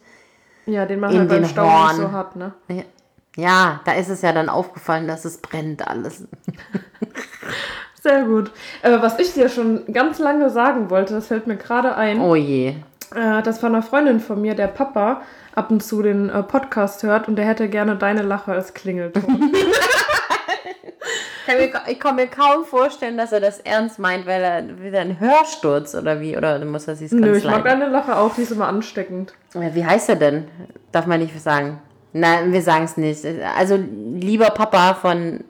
ja, 0.64 0.86
den 0.86 1.00
man 1.00 1.10
in 1.12 1.18
halt 1.18 1.28
beim 1.28 1.42
den 1.42 1.48
Stau 1.50 1.88
so 1.94 2.12
hat, 2.12 2.36
ne? 2.36 2.52
Ja. 2.68 2.82
Ja, 3.36 3.80
da 3.84 3.92
ist 3.92 4.08
es 4.08 4.22
ja 4.22 4.32
dann 4.32 4.48
aufgefallen, 4.48 5.08
dass 5.08 5.24
es 5.24 5.38
brennt 5.38 5.86
alles. 5.88 6.26
Sehr 8.02 8.24
gut. 8.24 8.50
Äh, 8.82 9.00
was 9.00 9.18
ich 9.18 9.32
dir 9.32 9.48
schon 9.48 9.84
ganz 9.92 10.18
lange 10.18 10.50
sagen 10.50 10.90
wollte, 10.90 11.14
das 11.14 11.28
fällt 11.28 11.46
mir 11.46 11.56
gerade 11.56 11.96
ein, 11.96 12.20
Oh 12.20 12.34
je. 12.34 12.74
äh, 13.14 13.42
dass 13.42 13.60
von 13.60 13.74
einer 13.74 13.82
Freundin 13.82 14.20
von 14.20 14.40
mir, 14.40 14.54
der 14.54 14.66
Papa, 14.66 15.22
ab 15.54 15.70
und 15.70 15.82
zu 15.82 16.02
den 16.02 16.28
äh, 16.28 16.42
Podcast 16.42 17.02
hört 17.04 17.28
und 17.28 17.36
der 17.36 17.46
hätte 17.46 17.68
gerne 17.68 17.96
deine 17.96 18.22
Lache 18.22 18.52
als 18.52 18.74
Klingelton. 18.74 19.52
Ich 21.88 21.98
kann, 21.98 22.16
mir, 22.16 22.28
kaum 22.28 22.64
vorstellen, 22.64 23.18
dass 23.18 23.32
er 23.32 23.40
das 23.40 23.58
ernst 23.60 23.98
meint, 23.98 24.26
weil 24.26 24.42
er 24.42 24.80
wieder 24.80 25.00
ein 25.00 25.18
Hörsturz 25.20 25.94
oder 25.94 26.20
wie, 26.20 26.36
oder 26.36 26.64
muss 26.64 26.86
er 26.88 26.94
sich 26.96 27.10
ganz 27.10 27.20
Nö, 27.20 27.36
ich 27.36 27.44
mag 27.44 27.64
leiden? 27.64 27.80
deine 27.80 27.92
Lache 27.92 28.16
auch, 28.16 28.34
die 28.34 28.42
ist 28.42 28.52
immer 28.52 28.68
ansteckend. 28.68 29.34
Wie 29.52 29.84
heißt 29.84 30.08
er 30.08 30.16
denn? 30.16 30.48
Darf 30.92 31.06
man 31.06 31.20
nicht 31.20 31.38
sagen. 31.40 31.80
Nein, 32.12 32.52
wir 32.52 32.62
sagen 32.62 32.84
es 32.84 32.96
nicht. 32.96 33.24
Also, 33.56 33.76
lieber 34.14 34.50
Papa 34.50 34.94
von 34.94 35.42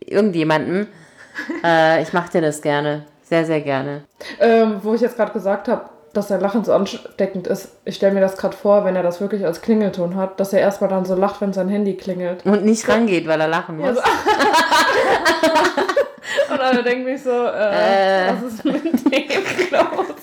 irgendjemandem, 0.00 0.86
äh, 1.64 2.02
ich 2.02 2.12
mache 2.12 2.30
dir 2.32 2.40
das 2.40 2.60
gerne. 2.62 3.04
Sehr, 3.22 3.44
sehr 3.44 3.60
gerne. 3.60 4.02
Ähm, 4.40 4.78
wo 4.82 4.94
ich 4.94 5.00
jetzt 5.02 5.16
gerade 5.16 5.32
gesagt 5.32 5.68
habe, 5.68 5.82
dass 6.14 6.28
sein 6.28 6.40
Lachen 6.40 6.64
so 6.64 6.72
ansteckend 6.72 7.46
ist, 7.46 7.68
ich 7.84 7.96
stelle 7.96 8.14
mir 8.14 8.20
das 8.22 8.38
gerade 8.38 8.56
vor, 8.56 8.84
wenn 8.86 8.96
er 8.96 9.02
das 9.02 9.20
wirklich 9.20 9.44
als 9.44 9.60
Klingelton 9.60 10.16
hat, 10.16 10.40
dass 10.40 10.54
er 10.54 10.60
erstmal 10.60 10.88
dann 10.88 11.04
so 11.04 11.14
lacht, 11.14 11.40
wenn 11.42 11.52
sein 11.52 11.68
Handy 11.68 11.94
klingelt. 11.94 12.46
Und 12.46 12.64
nicht 12.64 12.88
rangeht, 12.88 13.26
weil 13.28 13.38
er 13.40 13.48
lachen 13.48 13.76
muss. 13.76 13.86
Ja, 13.88 13.94
so- 13.94 14.00
Und 16.52 16.60
alle 16.60 16.82
denken 16.82 17.04
mich 17.04 17.22
so, 17.22 17.30
äh, 17.30 18.28
Äh. 18.28 18.32
was 18.32 18.42
ist 18.54 18.64
mit 18.64 18.82
dem 18.84 18.92
los? 19.70 20.16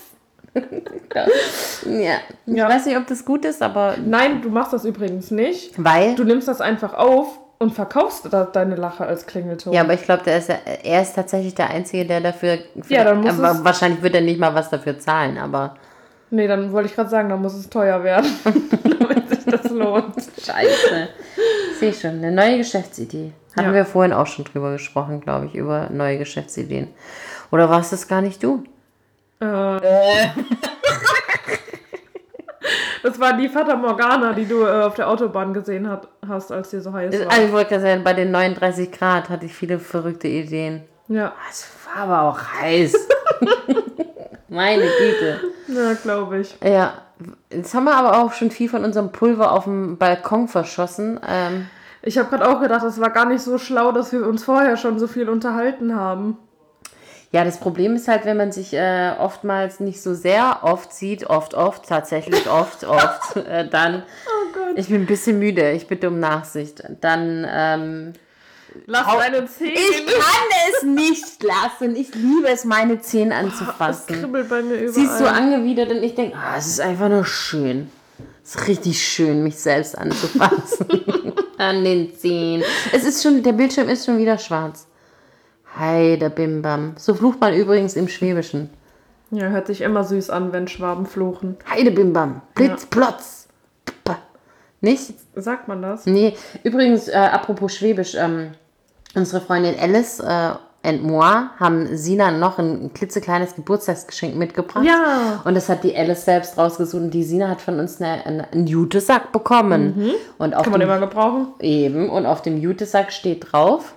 Ja. 1.85 2.15
Ich 2.45 2.53
Ja. 2.55 2.67
weiß 2.69 2.85
nicht, 2.87 2.97
ob 2.97 3.07
das 3.07 3.25
gut 3.25 3.45
ist, 3.45 3.61
aber 3.61 3.95
Nein, 4.05 4.41
du 4.41 4.49
machst 4.49 4.73
das 4.73 4.85
übrigens 4.85 5.31
nicht. 5.31 5.73
weil. 5.77 6.15
Du 6.15 6.23
nimmst 6.23 6.47
das 6.47 6.61
einfach 6.61 6.93
auf 6.93 7.39
und 7.59 7.73
verkaufst 7.73 8.27
da 8.31 8.43
deine 8.45 8.75
Lache 8.75 9.05
als 9.05 9.25
Klingelton. 9.25 9.71
Ja, 9.73 9.81
aber 9.81 9.93
ich 9.93 10.03
glaube, 10.03 10.29
ist 10.31 10.49
ja, 10.49 10.55
er 10.83 11.01
ist 11.01 11.13
tatsächlich 11.15 11.55
der 11.55 11.69
Einzige, 11.69 12.05
der 12.05 12.21
dafür. 12.21 12.57
Ja, 12.89 13.03
dann 13.03 13.21
muss 13.21 13.37
aber 13.39 13.51
es- 13.51 13.63
wahrscheinlich 13.63 14.01
wird 14.01 14.15
er 14.15 14.21
nicht 14.21 14.39
mal 14.39 14.53
was 14.55 14.69
dafür 14.69 14.97
zahlen, 14.99 15.37
aber. 15.37 15.75
Nee, 16.31 16.47
dann 16.47 16.71
wollte 16.71 16.89
ich 16.89 16.95
gerade 16.95 17.09
sagen, 17.09 17.29
dann 17.29 17.41
muss 17.41 17.53
es 17.53 17.69
teuer 17.69 18.03
werden, 18.03 18.25
damit 18.83 19.29
sich 19.29 19.45
das 19.45 19.69
lohnt. 19.71 20.15
Scheiße. 20.43 21.07
Sehe 21.79 21.89
ich 21.89 21.99
schon. 22.01 22.11
Eine 22.11 22.31
neue 22.31 22.57
Geschäftsidee. 22.57 23.31
Hatten 23.55 23.67
Ja. 23.69 23.73
wir 23.73 23.85
vorhin 23.85 24.11
auch 24.11 24.25
schon 24.27 24.43
drüber 24.45 24.71
gesprochen, 24.73 25.21
glaube 25.21 25.45
ich, 25.45 25.55
über 25.55 25.89
neue 25.91 26.17
Geschäftsideen. 26.17 26.89
Oder 27.51 27.69
warst 27.69 27.93
das 27.93 28.07
gar 28.07 28.21
nicht 28.21 28.41
du? 28.43 28.63
Äh. 29.39 30.27
Das 33.03 33.19
war 33.19 33.33
die 33.33 33.47
Fata 33.47 33.75
Morgana, 33.75 34.33
die 34.33 34.45
du 34.45 34.63
äh, 34.63 34.81
auf 34.81 34.95
der 34.95 35.07
Autobahn 35.07 35.53
gesehen 35.53 35.87
hat, 35.87 36.07
hast, 36.27 36.51
als 36.51 36.71
dir 36.71 36.81
so 36.81 36.91
heiß 36.91 37.13
war. 37.19 37.31
Also 37.31 37.43
ich 37.45 37.51
wollte 37.51 37.69
gerade 37.69 37.81
sagen, 37.83 38.03
bei 38.03 38.13
den 38.13 38.31
39 38.31 38.91
Grad 38.91 39.29
hatte 39.29 39.45
ich 39.45 39.53
viele 39.53 39.77
verrückte 39.77 40.27
Ideen. 40.27 40.83
Ja, 41.07 41.33
Es 41.47 41.67
war 41.85 42.03
aber 42.03 42.21
auch 42.23 42.39
heiß. 42.61 42.95
Meine 44.49 44.83
Güte. 44.83 45.39
ja 45.67 45.93
glaube 45.93 46.39
ich. 46.39 46.55
Ja, 46.63 46.95
jetzt 47.51 47.75
haben 47.75 47.83
wir 47.83 47.95
aber 47.95 48.23
auch 48.23 48.33
schon 48.33 48.49
viel 48.49 48.69
von 48.69 48.83
unserem 48.83 49.11
Pulver 49.11 49.51
auf 49.51 49.65
dem 49.65 49.97
Balkon 49.97 50.47
verschossen. 50.47 51.19
Ähm, 51.27 51.67
Ich 52.01 52.17
habe 52.17 52.29
gerade 52.29 52.49
auch 52.49 52.59
gedacht, 52.59 52.83
das 52.83 52.99
war 52.99 53.11
gar 53.11 53.25
nicht 53.25 53.41
so 53.43 53.59
schlau, 53.59 53.91
dass 53.91 54.11
wir 54.11 54.25
uns 54.25 54.43
vorher 54.43 54.77
schon 54.77 54.97
so 54.97 55.05
viel 55.07 55.29
unterhalten 55.29 55.95
haben. 55.95 56.37
Ja, 57.35 57.43
das 57.43 57.59
Problem 57.59 57.95
ist 57.95 58.07
halt, 58.07 58.23
wenn 58.25 58.37
man 58.37 58.51
sich 58.53 58.73
äh, 58.73 59.11
oftmals 59.19 59.81
nicht 59.81 60.01
so 60.01 60.13
sehr 60.13 60.59
oft 60.63 60.93
sieht, 60.93 61.29
oft, 61.29 61.53
oft, 61.53 61.85
tatsächlich 61.87 62.49
oft, 62.61 62.85
oft, 62.85 63.35
äh, 63.35 63.67
dann, 63.69 64.03
ich 64.77 64.87
bin 64.87 65.01
ein 65.01 65.05
bisschen 65.05 65.37
müde, 65.39 65.71
ich 65.73 65.87
bitte 65.87 66.07
um 66.07 66.19
Nachsicht, 66.19 66.81
dann, 67.01 67.45
ähm, 67.49 68.13
Lass 68.87 69.07
Au- 69.07 69.17
deine 69.19 69.45
Zähne. 69.47 69.71
ich 69.73 70.05
kann 70.05 70.47
es 70.73 70.83
nicht 70.83 71.43
lassen, 71.43 71.95
ich 71.95 72.13
liebe 72.15 72.47
es, 72.49 72.65
meine 72.65 72.99
Zähne 73.01 73.29
Das 73.31 73.39
anzufassen. 73.39 74.19
kribbelt 74.21 74.49
bei 74.49 74.61
mir 74.61 74.75
überall. 74.75 74.89
Siehst 74.93 75.19
du 75.19 75.29
angewidert 75.29 75.91
und 75.91 76.03
ich 76.03 76.13
denke, 76.15 76.35
ah, 76.37 76.55
es 76.57 76.67
ist 76.67 76.81
einfach 76.81 77.07
nur 77.09 77.25
schön. 77.25 77.89
Es 78.43 78.55
ist 78.55 78.67
richtig 78.67 79.01
schön, 79.01 79.43
mich 79.43 79.57
selbst 79.57 79.97
anzufassen. 79.97 80.87
An 81.57 81.83
den 81.85 82.15
Zehen. 82.17 82.63
Es 82.91 83.03
ist 83.05 83.23
schon, 83.23 83.41
der 83.43 83.53
Bildschirm 83.53 83.87
ist 83.89 84.05
schon 84.05 84.17
wieder 84.17 84.37
schwarz. 84.37 84.87
Heide 85.77 86.29
Bimbam. 86.29 86.93
So 86.97 87.13
flucht 87.13 87.39
man 87.41 87.53
übrigens 87.53 87.95
im 87.95 88.07
Schwäbischen. 88.07 88.69
Ja, 89.31 89.47
hört 89.49 89.67
sich 89.67 89.81
immer 89.81 90.03
süß 90.03 90.29
an, 90.29 90.53
wenn 90.53 90.67
Schwaben 90.67 91.05
fluchen. 91.05 91.57
Heide 91.69 91.91
Bimbam. 91.91 92.41
Blitz, 92.53 92.85
Plotz. 92.85 93.47
Ppa. 93.85 94.17
Nicht? 94.81 95.13
Sagt 95.35 95.67
man 95.67 95.81
das? 95.81 96.05
Nee, 96.05 96.35
übrigens, 96.63 97.07
äh, 97.07 97.15
apropos 97.15 97.75
Schwäbisch, 97.75 98.15
ähm, 98.15 98.51
Unsere 99.15 99.41
Freundin 99.41 99.75
Alice 99.79 100.19
äh, 100.19 100.51
und 100.87 101.03
moi 101.03 101.47
haben 101.57 101.95
Sina 101.97 102.31
noch 102.31 102.59
ein 102.59 102.93
klitzekleines 102.93 103.55
Geburtstagsgeschenk 103.55 104.35
mitgebracht. 104.35 104.83
Ja. 104.85 105.41
Und 105.45 105.55
das 105.55 105.69
hat 105.69 105.83
die 105.83 105.95
Alice 105.95 106.25
selbst 106.25 106.57
rausgesucht. 106.57 107.01
Und 107.01 107.11
die 107.11 107.23
Sina 107.23 107.47
hat 107.47 107.61
von 107.61 107.79
uns 107.79 107.99
eine, 108.01 108.25
eine, 108.25 108.51
einen 108.51 108.67
Jutesack 108.67 109.31
bekommen. 109.31 110.11
Und 110.37 110.53
auf 110.53 110.63
Kann 110.63 110.71
man 110.71 110.81
dem, 110.81 110.89
immer 110.89 110.99
gebrauchen. 110.99 111.47
eben. 111.59 112.09
Und 112.09 112.25
auf 112.25 112.41
dem 112.41 112.57
Jutesack 112.57 113.11
steht 113.13 113.51
drauf. 113.51 113.95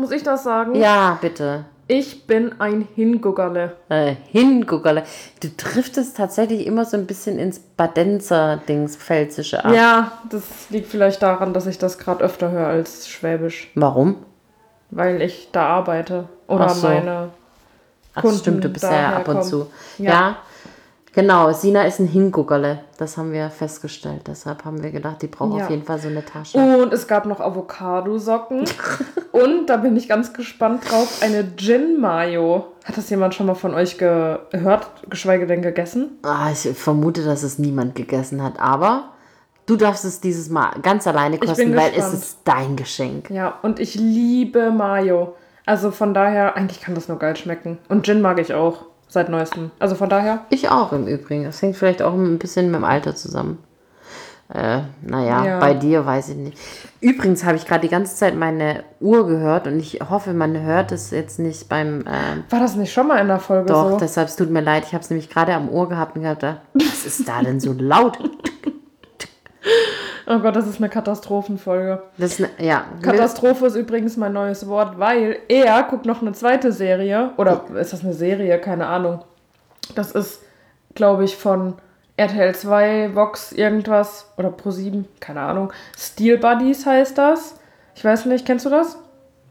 Muss 0.00 0.12
ich 0.12 0.22
das 0.22 0.44
sagen? 0.44 0.74
Ja, 0.76 1.18
bitte. 1.20 1.66
Ich 1.86 2.26
bin 2.26 2.58
ein 2.58 2.88
Hinguggerle. 2.94 3.76
Äh, 3.90 4.14
Hinguckerle. 4.30 5.02
Du 5.42 5.48
driftest 5.54 6.16
tatsächlich 6.16 6.66
immer 6.66 6.86
so 6.86 6.96
ein 6.96 7.04
bisschen 7.06 7.38
ins 7.38 7.58
Badenzer-Dings, 7.58 8.96
Pfälzische 8.96 9.62
ab. 9.62 9.74
Ja, 9.74 10.12
das 10.30 10.42
liegt 10.70 10.86
vielleicht 10.88 11.20
daran, 11.20 11.52
dass 11.52 11.66
ich 11.66 11.76
das 11.76 11.98
gerade 11.98 12.24
öfter 12.24 12.50
höre 12.50 12.68
als 12.68 13.08
Schwäbisch, 13.10 13.70
Warum? 13.74 14.16
weil 14.90 15.20
ich 15.20 15.50
da 15.52 15.66
arbeite. 15.66 16.28
Oder 16.48 16.64
Ach 16.66 16.70
so. 16.70 16.86
meine 16.86 17.28
Ach, 18.14 18.22
Kunden 18.22 18.38
stimmt, 18.38 18.64
du 18.64 18.70
bist 18.70 18.84
ja 18.84 19.16
ab 19.16 19.28
und 19.28 19.34
kommen. 19.34 19.42
zu. 19.46 19.70
Ja. 19.98 20.10
Ja. 20.10 20.36
Genau, 21.12 21.52
Sina 21.52 21.82
ist 21.82 21.98
ein 21.98 22.06
Hinguckerle. 22.06 22.80
Das 22.96 23.16
haben 23.16 23.32
wir 23.32 23.50
festgestellt. 23.50 24.22
Deshalb 24.28 24.64
haben 24.64 24.82
wir 24.82 24.92
gedacht, 24.92 25.22
die 25.22 25.26
braucht 25.26 25.56
Ja. 25.58 25.64
auf 25.64 25.70
jeden 25.70 25.82
Fall 25.84 25.98
so 25.98 26.06
eine 26.08 26.24
Tasche. 26.24 26.56
Und 26.58 26.92
es 26.92 27.08
gab 27.08 27.26
noch 27.26 27.40
Avocado-Socken. 27.40 28.64
Und 29.32 29.66
da 29.66 29.76
bin 29.78 29.96
ich 29.96 30.08
ganz 30.08 30.32
gespannt 30.32 30.88
drauf, 30.88 31.20
eine 31.22 31.44
Gin-Mayo. 31.56 32.66
Hat 32.84 32.96
das 32.96 33.10
jemand 33.10 33.34
schon 33.34 33.46
mal 33.46 33.54
von 33.54 33.74
euch 33.74 33.98
gehört, 33.98 34.88
geschweige 35.08 35.46
denn 35.46 35.62
gegessen? 35.62 36.18
Ah, 36.22 36.50
ich 36.52 36.68
vermute, 36.78 37.24
dass 37.24 37.42
es 37.42 37.58
niemand 37.58 37.94
gegessen 37.96 38.42
hat. 38.42 38.60
Aber 38.60 39.10
du 39.66 39.76
darfst 39.76 40.04
es 40.04 40.20
dieses 40.20 40.48
Mal 40.48 40.70
ganz 40.82 41.06
alleine 41.08 41.38
kosten, 41.38 41.74
weil 41.74 41.92
es 41.96 42.12
ist 42.12 42.38
dein 42.44 42.76
Geschenk. 42.76 43.30
Ja, 43.30 43.58
und 43.62 43.80
ich 43.80 43.96
liebe 43.96 44.70
Mayo. 44.70 45.34
Also 45.66 45.90
von 45.90 46.14
daher, 46.14 46.56
eigentlich 46.56 46.80
kann 46.80 46.94
das 46.94 47.08
nur 47.08 47.18
geil 47.18 47.36
schmecken. 47.36 47.78
Und 47.88 48.04
Gin 48.06 48.20
mag 48.20 48.40
ich 48.40 48.54
auch, 48.54 48.86
seit 49.10 49.28
neuestem. 49.28 49.70
Also 49.78 49.94
von 49.96 50.08
daher, 50.08 50.44
Ich 50.50 50.68
auch 50.70 50.92
im 50.92 51.06
Übrigen. 51.06 51.44
Das 51.44 51.60
hängt 51.60 51.76
vielleicht 51.76 52.00
auch 52.02 52.14
ein 52.14 52.38
bisschen 52.38 52.66
mit 52.70 52.76
dem 52.76 52.84
Alter 52.84 53.14
zusammen. 53.14 53.58
Äh, 54.52 54.80
naja, 55.02 55.44
Ja. 55.44 55.58
bei 55.60 55.74
dir 55.74 56.04
weiß 56.06 56.30
ich 56.30 56.36
nicht. 56.36 56.58
Übrigens 57.00 57.44
habe 57.44 57.56
ich 57.56 57.66
gerade 57.66 57.82
die 57.82 57.88
ganze 57.88 58.16
Zeit 58.16 58.34
meine 58.34 58.82
Uhr 58.98 59.26
gehört 59.26 59.68
und 59.68 59.78
ich 59.78 60.00
hoffe, 60.10 60.32
man 60.32 60.60
hört 60.60 60.90
es 60.90 61.10
jetzt 61.12 61.38
nicht 61.38 61.68
beim. 61.68 62.00
ähm, 62.08 62.44
war 62.50 62.58
das 62.58 62.74
nicht 62.74 62.92
schon 62.92 63.06
mal 63.06 63.18
in 63.18 63.28
der 63.28 63.38
Folge 63.38 63.66
doch, 63.72 63.90
so? 63.92 63.98
deshalb 63.98 64.26
es 64.28 64.34
tut 64.36 64.50
mir 64.50 64.60
leid. 64.60 64.84
Ich 64.86 64.92
habe 64.92 65.04
es 65.04 65.10
nämlich 65.10 65.30
gerade 65.30 65.54
am 65.54 65.68
Ohr 65.68 65.88
gehabt 65.88 66.16
und 66.16 66.22
gedacht, 66.22 66.60
was 66.74 67.06
ist 67.06 67.28
da 67.28 67.42
denn 67.42 67.60
so 67.60 67.72
laut? 67.78 68.18
Oh 70.32 70.38
Gott, 70.38 70.54
das 70.54 70.68
ist 70.68 70.76
eine 70.76 70.88
Katastrophenfolge. 70.88 72.04
Das 72.16 72.38
ist 72.38 72.40
ne, 72.40 72.50
ja. 72.58 72.84
Katastrophe 73.02 73.66
ist 73.66 73.74
übrigens 73.74 74.16
mein 74.16 74.32
neues 74.32 74.68
Wort, 74.68 74.96
weil 75.00 75.38
er 75.48 75.82
guckt 75.82 76.06
noch 76.06 76.22
eine 76.22 76.30
zweite 76.32 76.70
Serie. 76.70 77.32
Oder 77.36 77.64
ist 77.74 77.92
das 77.92 78.04
eine 78.04 78.14
Serie? 78.14 78.56
Keine 78.60 78.86
Ahnung. 78.86 79.24
Das 79.96 80.12
ist, 80.12 80.40
glaube 80.94 81.24
ich, 81.24 81.36
von 81.36 81.74
RTL 82.16 82.54
2, 82.54 83.16
Vox, 83.16 83.50
irgendwas. 83.50 84.30
Oder 84.36 84.50
Pro7, 84.50 85.04
keine 85.18 85.40
Ahnung. 85.40 85.72
Steel 85.98 86.38
Buddies 86.38 86.86
heißt 86.86 87.18
das. 87.18 87.56
Ich 87.96 88.04
weiß 88.04 88.26
nicht, 88.26 88.46
kennst 88.46 88.64
du 88.64 88.70
das? 88.70 88.98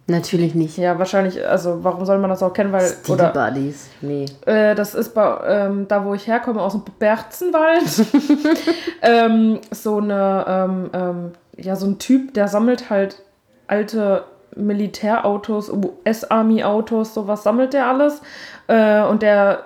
Natürlich 0.09 0.55
nicht. 0.55 0.77
Ja, 0.77 0.97
wahrscheinlich, 0.97 1.45
also 1.45 1.83
warum 1.83 2.03
soll 2.05 2.17
man 2.17 2.31
das 2.31 2.41
auch 2.41 2.51
kennen? 2.51 2.71
Weil, 2.71 2.87
Steel 2.87 3.15
oder, 3.15 3.29
Buddies. 3.29 3.89
Nee. 4.01 4.25
äh, 4.45 4.73
das 4.73 4.95
ist 4.95 5.13
bei, 5.13 5.39
ähm, 5.47 5.87
da, 5.87 6.03
wo 6.03 6.15
ich 6.15 6.25
herkomme, 6.25 6.61
aus 6.61 6.73
dem 6.73 6.83
Berzenwald. 6.97 7.83
ähm, 9.03 9.59
so 9.69 9.97
eine, 9.97 10.45
ähm, 10.47 10.89
ähm, 10.93 11.31
ja, 11.57 11.75
so 11.75 11.85
ein 11.85 11.99
Typ, 11.99 12.33
der 12.33 12.47
sammelt 12.47 12.89
halt 12.89 13.21
alte 13.67 14.23
Militärautos, 14.55 15.69
US-Army-Autos, 15.69 17.13
sowas 17.13 17.43
sammelt 17.43 17.73
der 17.73 17.87
alles. 17.87 18.21
Äh, 18.67 19.03
und 19.03 19.21
der 19.21 19.63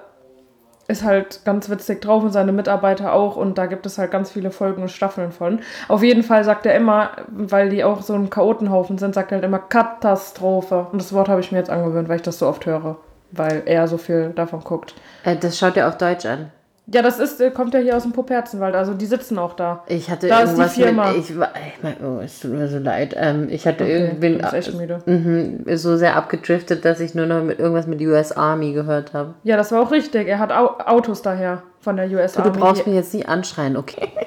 ist 0.88 1.04
halt 1.04 1.46
ganz 1.46 1.70
witzig 1.70 2.02
drauf 2.02 2.24
und 2.24 2.32
seine 2.32 2.52
Mitarbeiter 2.52 3.14
auch 3.14 3.36
und 3.36 3.58
da 3.58 3.68
gibt 3.68 3.86
es 3.86 3.98
halt 3.98 4.12
ganz 4.12 4.32
viele 4.32 4.52
Folgen 4.52 4.82
und 4.82 4.92
Staffeln 4.92 5.32
von. 5.32 5.60
Auf 5.88 6.04
jeden 6.04 6.24
Fall 6.24 6.44
sagt 6.44 6.66
er 6.66 6.76
immer, 6.76 7.12
weil 7.28 7.70
die 7.70 7.84
auch 7.84 8.02
so 8.02 8.14
ein 8.14 8.30
Chaotenhaufen 8.30 8.98
sind, 8.98 9.16
sagt 9.16 9.32
er 9.32 9.38
halt 9.38 9.46
immer 9.46 9.60
Katastrophe. 9.60 10.88
Und 10.92 11.02
das 11.02 11.14
Wort 11.14 11.30
habe 11.30 11.40
ich 11.40 11.52
mir 11.52 11.60
jetzt 11.60 11.70
angewöhnt, 11.70 12.10
weil 12.10 12.18
ich 12.18 12.22
das 12.22 12.40
so 12.40 12.48
oft 12.48 12.66
höre, 12.66 12.98
weil 13.32 13.64
er 13.66 13.88
so 13.88 13.98
viel 13.98 14.32
davon 14.32 14.64
guckt. 14.64 14.94
Äh, 15.24 15.38
das 15.38 15.58
schaut 15.58 15.78
ja 15.78 15.88
auf 15.88 15.98
Deutsch 15.98 16.26
an. 16.26 16.52
Ja, 16.88 17.02
das 17.02 17.18
ist, 17.18 17.40
äh, 17.40 17.50
kommt 17.50 17.74
ja 17.74 17.80
hier 17.80 17.96
aus 17.96 18.04
dem 18.04 18.12
Poperzenwald, 18.12 18.76
also 18.76 18.94
die 18.94 19.06
sitzen 19.06 19.40
auch 19.40 19.54
da. 19.54 19.84
Ich 19.88 20.10
hatte 20.10 20.28
Da 20.28 20.40
ist 20.42 20.50
die 20.58 20.62
irgendwas 20.62 20.74
Firma. 20.76 21.12
mit. 21.12 21.18
Ich 21.20 21.40
war, 21.40 21.50
ich 21.56 21.82
mein, 21.82 21.96
oh, 22.04 22.20
es 22.20 22.42
tut 22.42 22.52
mir 22.52 22.68
so 22.68 22.78
leid. 22.78 23.16
Ähm, 23.18 23.48
ich 23.50 23.66
hatte 23.66 23.86
Okay, 23.86 23.98
irgendwie 24.00 24.20
bin 24.20 24.40
echt 24.42 24.74
müde. 24.74 25.00
mhm, 25.06 25.64
so 25.78 25.96
sehr 25.96 26.18
abgedriftet, 26.18 26.84
dass 26.84 27.00
ich 27.00 27.16
nur 27.16 27.26
noch 27.26 27.42
mit 27.42 27.60
irgendwas 27.60 27.88
mit 27.88 28.02
US 28.02 28.34
Army 28.34 28.74
gehört 28.74 29.14
habe. 29.14 29.34
Ja, 29.44 29.56
das 29.56 29.72
war 29.72 29.82
auch 29.82 29.92
richtig. 29.92 30.28
Er 30.28 30.40
hat 30.40 30.52
Au 30.52 30.78
Autos 30.86 31.22
daher 31.22 31.64
von 31.80 31.96
der 31.96 32.10
US 32.12 32.34
Du 32.34 32.42
Army. 32.42 32.58
brauchst 32.58 32.86
mich 32.86 32.96
jetzt 32.96 33.14
nicht 33.14 33.30
anschreien, 33.30 33.78
okay? 33.78 34.10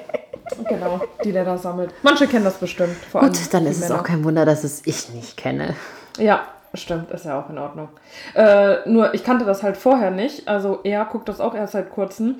Genau, 0.69 1.01
die 1.23 1.31
der 1.33 1.43
da 1.45 1.57
sammelt. 1.57 1.91
Manche 2.03 2.25
kennen 2.25 2.45
das 2.45 2.55
bestimmt. 2.55 2.95
Vor 3.11 3.21
allem 3.21 3.31
Gut, 3.33 3.39
dann 3.53 3.67
ist 3.67 3.77
es 3.83 3.89
Männer. 3.89 3.99
auch 3.99 4.03
kein 4.03 4.23
Wunder, 4.23 4.45
dass 4.45 4.63
es 4.63 4.81
ich 4.85 5.09
nicht 5.13 5.37
kenne. 5.37 5.75
Ja, 6.17 6.39
stimmt, 6.77 7.11
ist 7.11 7.25
ja 7.25 7.39
auch 7.39 7.49
in 7.49 7.57
Ordnung. 7.57 7.89
Äh, 8.35 8.87
nur, 8.89 9.13
ich 9.13 9.23
kannte 9.23 9.45
das 9.45 9.63
halt 9.63 9.77
vorher 9.77 10.11
nicht. 10.11 10.47
Also 10.47 10.79
er 10.83 11.05
guckt 11.05 11.29
das 11.29 11.39
auch 11.41 11.55
erst 11.55 11.73
seit 11.73 11.89
kurzem. 11.89 12.37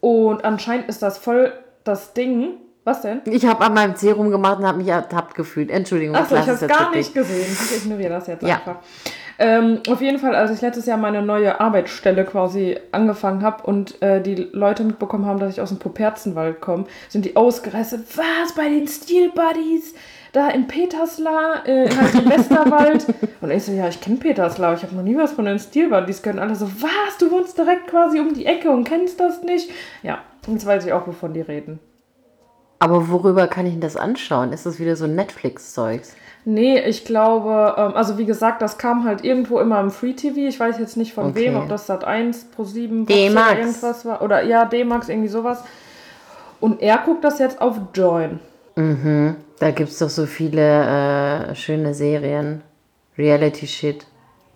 Und 0.00 0.44
anscheinend 0.44 0.88
ist 0.88 1.02
das 1.02 1.18
voll 1.18 1.52
das 1.84 2.12
Ding. 2.14 2.54
Was 2.82 3.02
denn? 3.02 3.20
Ich 3.26 3.44
habe 3.44 3.62
an 3.62 3.74
meinem 3.74 3.94
Serum 3.94 4.30
gemacht 4.30 4.58
und 4.58 4.66
habe 4.66 4.78
mich 4.78 4.88
ertappt 4.88 5.34
gefühlt. 5.34 5.70
Entschuldigung, 5.70 6.16
Achso, 6.16 6.34
ich 6.34 6.40
habe 6.40 6.52
es 6.52 6.66
gar 6.66 6.90
nicht 6.90 7.12
gesehen. 7.12 7.46
Ich 7.52 7.76
ignoriere 7.84 8.08
das 8.08 8.26
jetzt 8.26 8.42
Ja. 8.42 8.54
einfach. 8.54 8.76
Ähm, 9.38 9.80
auf 9.88 10.00
jeden 10.00 10.18
Fall, 10.18 10.34
als 10.34 10.50
ich 10.50 10.60
letztes 10.60 10.86
Jahr 10.86 10.96
meine 10.98 11.22
neue 11.22 11.60
Arbeitsstelle 11.60 12.24
quasi 12.24 12.78
angefangen 12.92 13.42
habe 13.42 13.62
und 13.64 14.00
äh, 14.02 14.20
die 14.22 14.34
Leute 14.52 14.82
mitbekommen 14.84 15.24
haben, 15.26 15.38
dass 15.40 15.52
ich 15.54 15.60
aus 15.60 15.70
dem 15.70 15.78
Poperzenwald 15.78 16.60
komme, 16.60 16.84
sind 17.08 17.24
die 17.24 17.36
ausgerastet. 17.36 18.04
Was, 18.16 18.54
bei 18.54 18.68
den 18.68 18.86
Steel 18.86 19.30
Buddies? 19.30 19.94
Da 20.32 20.48
in 20.50 20.68
Petersla, 20.68 21.64
äh, 21.64 21.88
halt 21.90 22.14
im 22.14 22.30
Westerwald. 22.30 23.06
Und 23.40 23.50
ich 23.50 23.64
so, 23.64 23.72
ja, 23.72 23.88
ich 23.88 24.00
kenne 24.00 24.16
Petersla, 24.16 24.74
ich 24.74 24.82
habe 24.82 24.94
noch 24.94 25.02
nie 25.02 25.16
was 25.16 25.32
von 25.32 25.44
den 25.44 25.58
Buddies 25.90 26.22
gehört. 26.22 26.36
Und 26.36 26.42
alle 26.42 26.54
so, 26.54 26.66
was, 26.80 27.18
du 27.18 27.30
wohnst 27.30 27.58
direkt 27.58 27.88
quasi 27.88 28.20
um 28.20 28.32
die 28.32 28.46
Ecke 28.46 28.70
und 28.70 28.84
kennst 28.84 29.18
das 29.18 29.42
nicht? 29.42 29.70
Ja, 30.02 30.18
jetzt 30.46 30.66
weiß 30.66 30.86
ich 30.86 30.92
auch, 30.92 31.06
wovon 31.06 31.32
die 31.34 31.40
reden. 31.40 31.80
Aber 32.78 33.08
worüber 33.10 33.46
kann 33.48 33.66
ich 33.66 33.72
denn 33.72 33.80
das 33.80 33.96
anschauen? 33.96 34.52
Ist 34.52 34.66
das 34.66 34.78
wieder 34.78 34.96
so 34.96 35.06
Netflix-Zeugs? 35.06 36.14
Nee, 36.46 36.80
ich 36.80 37.04
glaube, 37.04 37.74
ähm, 37.76 37.94
also 37.94 38.16
wie 38.16 38.24
gesagt, 38.24 38.62
das 38.62 38.78
kam 38.78 39.04
halt 39.04 39.22
irgendwo 39.24 39.58
immer 39.58 39.78
im 39.80 39.90
Free 39.90 40.14
TV. 40.14 40.38
Ich 40.48 40.58
weiß 40.58 40.78
jetzt 40.78 40.96
nicht 40.96 41.12
von 41.12 41.26
Okay. 41.30 41.46
wem, 41.46 41.56
ob 41.56 41.68
das 41.68 41.86
Sat 41.86 42.04
1, 42.04 42.44
Pro 42.46 42.64
7, 42.64 43.04
D-Max. 43.04 43.58
irgendwas 43.58 44.06
war. 44.06 44.22
Oder 44.22 44.42
ja, 44.44 44.64
D-Max, 44.64 45.08
irgendwie 45.10 45.28
sowas. 45.28 45.62
Und 46.60 46.80
er 46.80 46.98
guckt 46.98 47.24
das 47.24 47.38
jetzt 47.38 47.60
auf 47.60 47.76
Join. 47.94 48.40
Da 49.60 49.70
gibt 49.70 49.90
es 49.90 49.98
doch 49.98 50.08
so 50.10 50.26
viele 50.26 50.60
äh, 51.50 51.54
schöne 51.54 51.94
Serien. 51.94 52.62
Reality-Shit. 53.16 54.06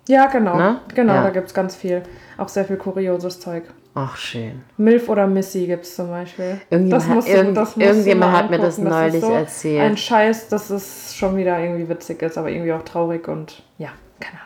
Ja, 0.07 0.25
genau. 0.27 0.57
Ne? 0.57 0.81
Genau, 0.93 1.13
Ja. 1.13 1.23
da 1.23 1.29
gibt 1.29 1.47
es 1.47 1.53
ganz 1.53 1.75
viel. 1.75 2.01
Auch 2.37 2.47
sehr 2.47 2.65
viel 2.65 2.77
kurioses 2.77 3.39
Zeug. 3.39 3.63
Ach, 3.93 4.17
schön. 4.17 4.61
Milf 4.77 5.07
oder 5.07 5.25
Missy 5.25 5.67
gibt 5.67 5.85
es 5.85 5.95
zum 5.95 6.09
Beispiel. 6.09 6.59
Irgendjemand 6.69 7.07
hat- 7.07 7.15
musst 7.15 7.27
musst 7.55 7.75
du 7.77 7.81
irgendjemand 7.81 8.31
mal 8.33 8.37
hat 8.43 8.49
mir 8.49 8.57
das 8.59 8.77
neulich 8.77 9.15
ist 9.15 9.21
so 9.21 9.31
erzählt. 9.31 9.81
Ein 9.83 9.95
Scheiß, 9.97 10.49
dass 10.49 10.69
es 10.69 11.15
schon 11.15 11.37
wieder 11.37 11.57
irgendwie 11.59 11.87
witzig 11.87 12.21
ist, 12.21 12.37
aber 12.37 12.49
irgendwie 12.49 12.73
auch 12.73 12.81
traurig 12.83 13.27
und 13.29 13.63
ja, 13.77 13.89
keine 14.19 14.33
Ahnung. 14.39 14.43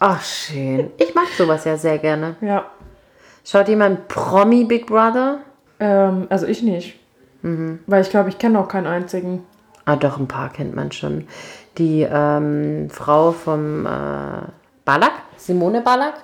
Ach, 0.00 0.22
schön. 0.22 0.90
Ich 0.98 1.14
mag 1.14 1.28
sowas 1.36 1.64
ja 1.64 1.76
sehr 1.76 1.98
gerne. 1.98 2.36
Ja, 2.40 2.66
Schaut 3.44 3.68
jemand 3.68 4.08
Promi 4.08 4.64
Big 4.64 4.86
Brother? 4.86 5.38
ähm, 5.80 6.26
also 6.28 6.46
ich 6.46 6.62
nicht. 6.62 6.98
Mhm. 7.42 7.78
Weil 7.86 8.02
ich 8.02 8.10
glaube, 8.10 8.28
ich 8.28 8.36
kenne 8.38 8.58
auch 8.60 8.68
keinen 8.68 8.86
einzigen. 8.86 9.44
Ah, 9.88 9.96
doch, 9.96 10.18
ein 10.18 10.28
paar 10.28 10.50
kennt 10.50 10.76
man 10.76 10.92
schon. 10.92 11.26
Die 11.78 12.02
ähm, 12.02 12.90
Frau 12.90 13.32
vom 13.32 13.86
äh, 13.86 13.88
Ballack, 14.84 15.12
Simone 15.38 15.80
Ballack. 15.80 16.14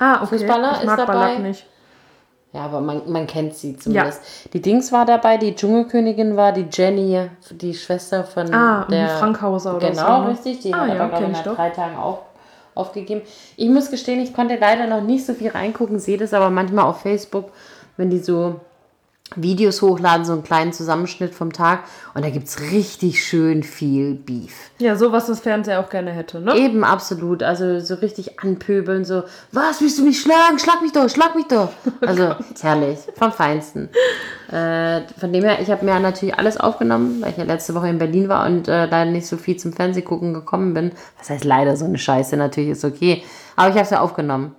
Ah, 0.00 0.16
okay. 0.16 0.38
Fußballer 0.38 0.72
ich 0.72 0.78
ist 0.80 0.86
mag 0.86 0.96
dabei. 0.96 1.12
Ballack 1.12 1.38
nicht. 1.38 1.66
Ja, 2.52 2.62
aber 2.62 2.80
man, 2.80 3.02
man 3.06 3.26
kennt 3.28 3.54
sie 3.54 3.76
zumindest. 3.76 4.20
Die 4.52 4.60
Dings 4.60 4.90
war 4.90 5.04
dabei, 5.04 5.36
die 5.36 5.54
Dschungelkönigin 5.54 6.36
war 6.36 6.50
die 6.52 6.66
Jenny, 6.72 7.28
die 7.50 7.74
Schwester 7.74 8.24
von 8.24 8.52
Ah, 8.52 8.84
der... 8.90 9.08
Frankhauser 9.10 9.76
oder 9.76 9.90
Genau, 9.90 10.06
so. 10.16 10.22
ne? 10.22 10.30
richtig. 10.30 10.60
Die 10.60 10.74
ah, 10.74 10.78
hat 10.80 10.88
ja, 10.88 10.94
aber, 11.00 11.08
glaube 11.18 11.32
ich, 11.32 11.44
nach 11.44 11.54
drei 11.54 11.70
Tagen 11.70 11.96
auf, 11.96 12.18
aufgegeben. 12.74 13.22
Ich 13.56 13.68
muss 13.68 13.90
gestehen, 13.92 14.20
ich 14.20 14.34
konnte 14.34 14.56
leider 14.56 14.86
noch 14.88 15.02
nicht 15.02 15.24
so 15.24 15.34
viel 15.34 15.50
reingucken, 15.50 16.00
sehe 16.00 16.18
das 16.18 16.32
aber 16.34 16.50
manchmal 16.50 16.84
auf 16.86 17.00
Facebook, 17.00 17.50
wenn 17.96 18.10
die 18.10 18.18
so 18.18 18.60
Videos 19.36 19.80
hochladen, 19.80 20.24
so 20.24 20.32
einen 20.32 20.44
kleinen 20.44 20.72
Zusammenschnitt 20.72 21.34
vom 21.34 21.52
Tag. 21.52 21.84
Und 22.12 22.24
da 22.24 22.30
gibt 22.30 22.46
es 22.46 22.60
richtig 22.72 23.24
schön 23.24 23.62
viel 23.62 24.14
Beef. 24.14 24.70
Ja, 24.78 24.96
so 24.96 25.12
was 25.12 25.26
das 25.26 25.40
Fernseher 25.40 25.80
auch 25.80 25.88
gerne 25.88 26.12
hätte, 26.12 26.40
ne? 26.40 26.54
Eben, 26.54 26.84
absolut. 26.84 27.42
Also 27.42 27.80
so 27.80 27.94
richtig 27.94 28.38
anpöbeln, 28.40 29.04
so, 29.04 29.24
was, 29.50 29.80
willst 29.80 29.98
du 29.98 30.04
mich 30.04 30.20
schlagen? 30.20 30.58
Schlag 30.58 30.82
mich 30.82 30.92
doch, 30.92 31.08
schlag 31.08 31.34
mich 31.34 31.46
doch. 31.46 31.70
Also, 32.06 32.34
ist 32.52 32.62
herrlich, 32.62 32.98
vom 33.16 33.32
Feinsten. 33.32 33.88
Äh, 34.52 35.00
von 35.18 35.32
dem 35.32 35.42
her, 35.42 35.58
ich 35.60 35.70
habe 35.70 35.84
mir 35.84 35.98
natürlich 36.00 36.38
alles 36.38 36.58
aufgenommen, 36.58 37.22
weil 37.22 37.30
ich 37.30 37.38
ja 37.38 37.44
letzte 37.44 37.74
Woche 37.74 37.88
in 37.88 37.98
Berlin 37.98 38.28
war 38.28 38.46
und 38.46 38.68
äh, 38.68 38.84
leider 38.86 39.10
nicht 39.10 39.26
so 39.26 39.38
viel 39.38 39.56
zum 39.56 39.72
Fernsehgucken 39.72 40.34
gekommen 40.34 40.74
bin. 40.74 40.92
Was 41.18 41.30
heißt 41.30 41.44
leider 41.44 41.76
so 41.76 41.86
eine 41.86 41.98
Scheiße, 41.98 42.36
natürlich 42.36 42.70
ist 42.70 42.84
okay. 42.84 43.24
Aber 43.56 43.68
ich 43.68 43.74
habe 43.74 43.84
es 43.84 43.90
ja 43.90 44.00
aufgenommen. 44.00 44.54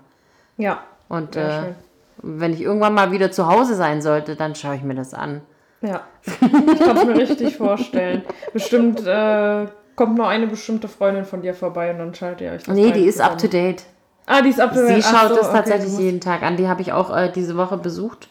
Ja. 0.57 0.81
Und 1.07 1.35
Sehr 1.35 1.47
äh, 1.47 1.61
schön. 1.61 1.75
Wenn 2.21 2.53
ich 2.53 2.61
irgendwann 2.61 2.93
mal 2.93 3.11
wieder 3.11 3.31
zu 3.31 3.47
Hause 3.47 3.75
sein 3.75 4.01
sollte, 4.01 4.35
dann 4.35 4.55
schaue 4.55 4.75
ich 4.75 4.83
mir 4.83 4.95
das 4.95 5.13
an. 5.13 5.41
Ja. 5.81 6.01
Ich 6.23 6.79
kann 6.79 6.97
es 6.97 7.05
mir 7.05 7.15
richtig 7.17 7.57
vorstellen. 7.57 8.23
Bestimmt 8.53 9.05
äh, 9.05 9.65
kommt 9.95 10.17
nur 10.17 10.27
eine 10.27 10.47
bestimmte 10.47 10.87
Freundin 10.87 11.25
von 11.25 11.41
dir 11.41 11.53
vorbei 11.53 11.91
und 11.91 11.99
dann 11.99 12.15
schaltet 12.15 12.41
ihr 12.41 12.51
euch 12.51 12.63
das 12.63 12.75
Nee, 12.75 12.91
die 12.91 13.05
ist 13.05 13.17
zusammen. 13.17 13.33
up 13.33 13.37
to 13.39 13.47
date. 13.47 13.83
Ah, 14.25 14.41
die 14.41 14.49
ist 14.49 14.59
up 14.59 14.73
to 14.73 14.79
Sie 14.79 14.93
date. 14.93 15.05
Ach 15.07 15.11
schaut 15.21 15.29
so, 15.29 15.41
es 15.41 15.47
okay, 15.47 15.57
tatsächlich 15.57 15.97
jeden 15.99 16.21
Tag 16.21 16.41
an. 16.41 16.57
Die 16.57 16.67
habe 16.67 16.81
ich 16.81 16.91
auch 16.93 17.15
äh, 17.15 17.31
diese 17.31 17.55
Woche 17.57 17.77
besucht. 17.77 18.29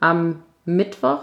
Am 0.00 0.42
Mittwoch. 0.64 1.20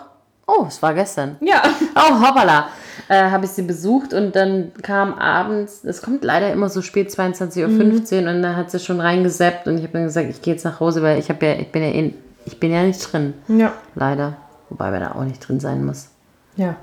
Oh, 0.47 0.65
es 0.67 0.81
war 0.81 0.93
gestern. 0.93 1.37
Ja. 1.41 1.61
Oh, 1.95 2.21
hoppala. 2.27 2.69
Äh, 3.09 3.29
habe 3.31 3.45
ich 3.45 3.51
sie 3.51 3.61
besucht 3.61 4.13
und 4.13 4.35
dann 4.35 4.71
kam 4.81 5.13
abends, 5.13 5.83
es 5.83 6.01
kommt 6.01 6.23
leider 6.23 6.51
immer 6.51 6.69
so 6.69 6.81
spät, 6.81 7.09
22.15 7.09 7.63
Uhr 7.63 8.29
und 8.29 8.41
dann 8.41 8.55
hat 8.55 8.71
sie 8.71 8.79
schon 8.79 8.99
reingeseppt 8.99 9.67
und 9.67 9.77
ich 9.77 9.83
habe 9.83 9.93
dann 9.93 10.03
gesagt, 10.03 10.29
ich 10.29 10.41
gehe 10.41 10.53
jetzt 10.53 10.63
nach 10.63 10.79
Hause, 10.79 11.01
weil 11.01 11.19
ich 11.19 11.29
habe 11.29 11.45
ja, 11.45 11.53
ich 11.53 11.71
bin 11.71 11.83
ja 11.83 11.89
in, 11.89 12.13
ich 12.45 12.59
bin 12.59 12.71
ja 12.71 12.83
nicht 12.83 13.11
drin. 13.11 13.33
Ja. 13.47 13.73
Leider. 13.95 14.37
Wobei 14.69 14.91
man 14.91 15.01
da 15.01 15.11
auch 15.11 15.23
nicht 15.23 15.47
drin 15.47 15.59
sein 15.59 15.85
muss. 15.85 16.09
Ja. 16.55 16.75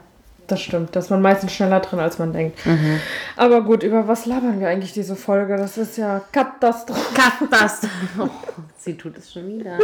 Das 0.46 0.60
stimmt. 0.60 0.94
Da 0.94 1.00
ist 1.00 1.10
man 1.10 1.22
meistens 1.22 1.52
schneller 1.52 1.80
drin, 1.80 2.00
als 2.00 2.18
man 2.18 2.32
denkt. 2.32 2.64
Mhm. 2.66 3.00
Aber 3.36 3.62
gut, 3.62 3.82
über 3.82 4.06
was 4.08 4.26
labern 4.26 4.60
wir 4.60 4.68
eigentlich 4.68 4.92
diese 4.92 5.16
Folge? 5.16 5.56
Das 5.56 5.78
ist 5.78 5.96
ja 5.96 6.20
Katastrophe. 6.32 7.14
Katastrophe. 7.14 7.90
Oh, 8.18 8.28
sie 8.76 8.94
tut 8.96 9.16
es 9.16 9.32
schon 9.32 9.48
wieder. 9.48 9.78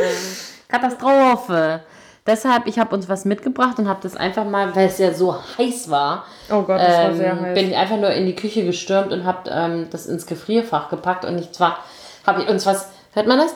Katastrophe. 0.68 1.80
Deshalb, 2.26 2.66
ich 2.66 2.78
habe 2.78 2.94
uns 2.94 3.08
was 3.08 3.24
mitgebracht 3.24 3.78
und 3.78 3.88
habe 3.88 4.00
das 4.02 4.14
einfach 4.16 4.44
mal, 4.44 4.74
weil 4.76 4.86
es 4.88 4.98
ja 4.98 5.12
so 5.14 5.36
heiß 5.58 5.90
war, 5.90 6.24
Oh 6.50 6.62
Gott, 6.62 6.78
das 6.80 6.96
war 6.96 7.04
ähm, 7.10 7.16
sehr 7.16 7.40
heiß. 7.40 7.54
bin 7.54 7.70
ich 7.70 7.76
einfach 7.76 7.96
nur 7.96 8.10
in 8.10 8.26
die 8.26 8.34
Küche 8.36 8.64
gestürmt 8.64 9.10
und 9.12 9.24
habe 9.24 9.48
ähm, 9.50 9.86
das 9.90 10.06
ins 10.06 10.26
Gefrierfach 10.26 10.90
gepackt 10.90 11.24
und 11.24 11.38
ich 11.38 11.50
zwar 11.52 11.78
habe 12.26 12.42
ich 12.42 12.48
uns 12.48 12.66
was, 12.66 12.88
hört 13.14 13.26
man 13.26 13.38
das? 13.38 13.54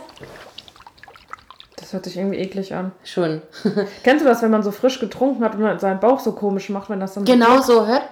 Das 1.77 1.93
hört 1.93 2.05
sich 2.05 2.17
irgendwie 2.17 2.39
eklig 2.39 2.75
an. 2.75 2.93
Schon. 3.05 3.43
Kennst 4.03 4.25
du 4.25 4.29
das, 4.29 4.41
wenn 4.43 4.51
man 4.51 4.63
so 4.63 4.71
frisch 4.71 4.99
getrunken 5.01 5.45
hat 5.45 5.55
und 5.55 5.61
dann 5.63 5.79
seinen 5.79 6.01
Bauch 6.01 6.21
so 6.21 6.33
komisch 6.33 6.71
macht, 6.71 6.89
wenn 6.89 7.01
das 7.01 7.15
dann 7.15 7.27
so 7.27 7.33
genau 7.33 7.61
so 7.61 7.87
hört, 7.87 8.03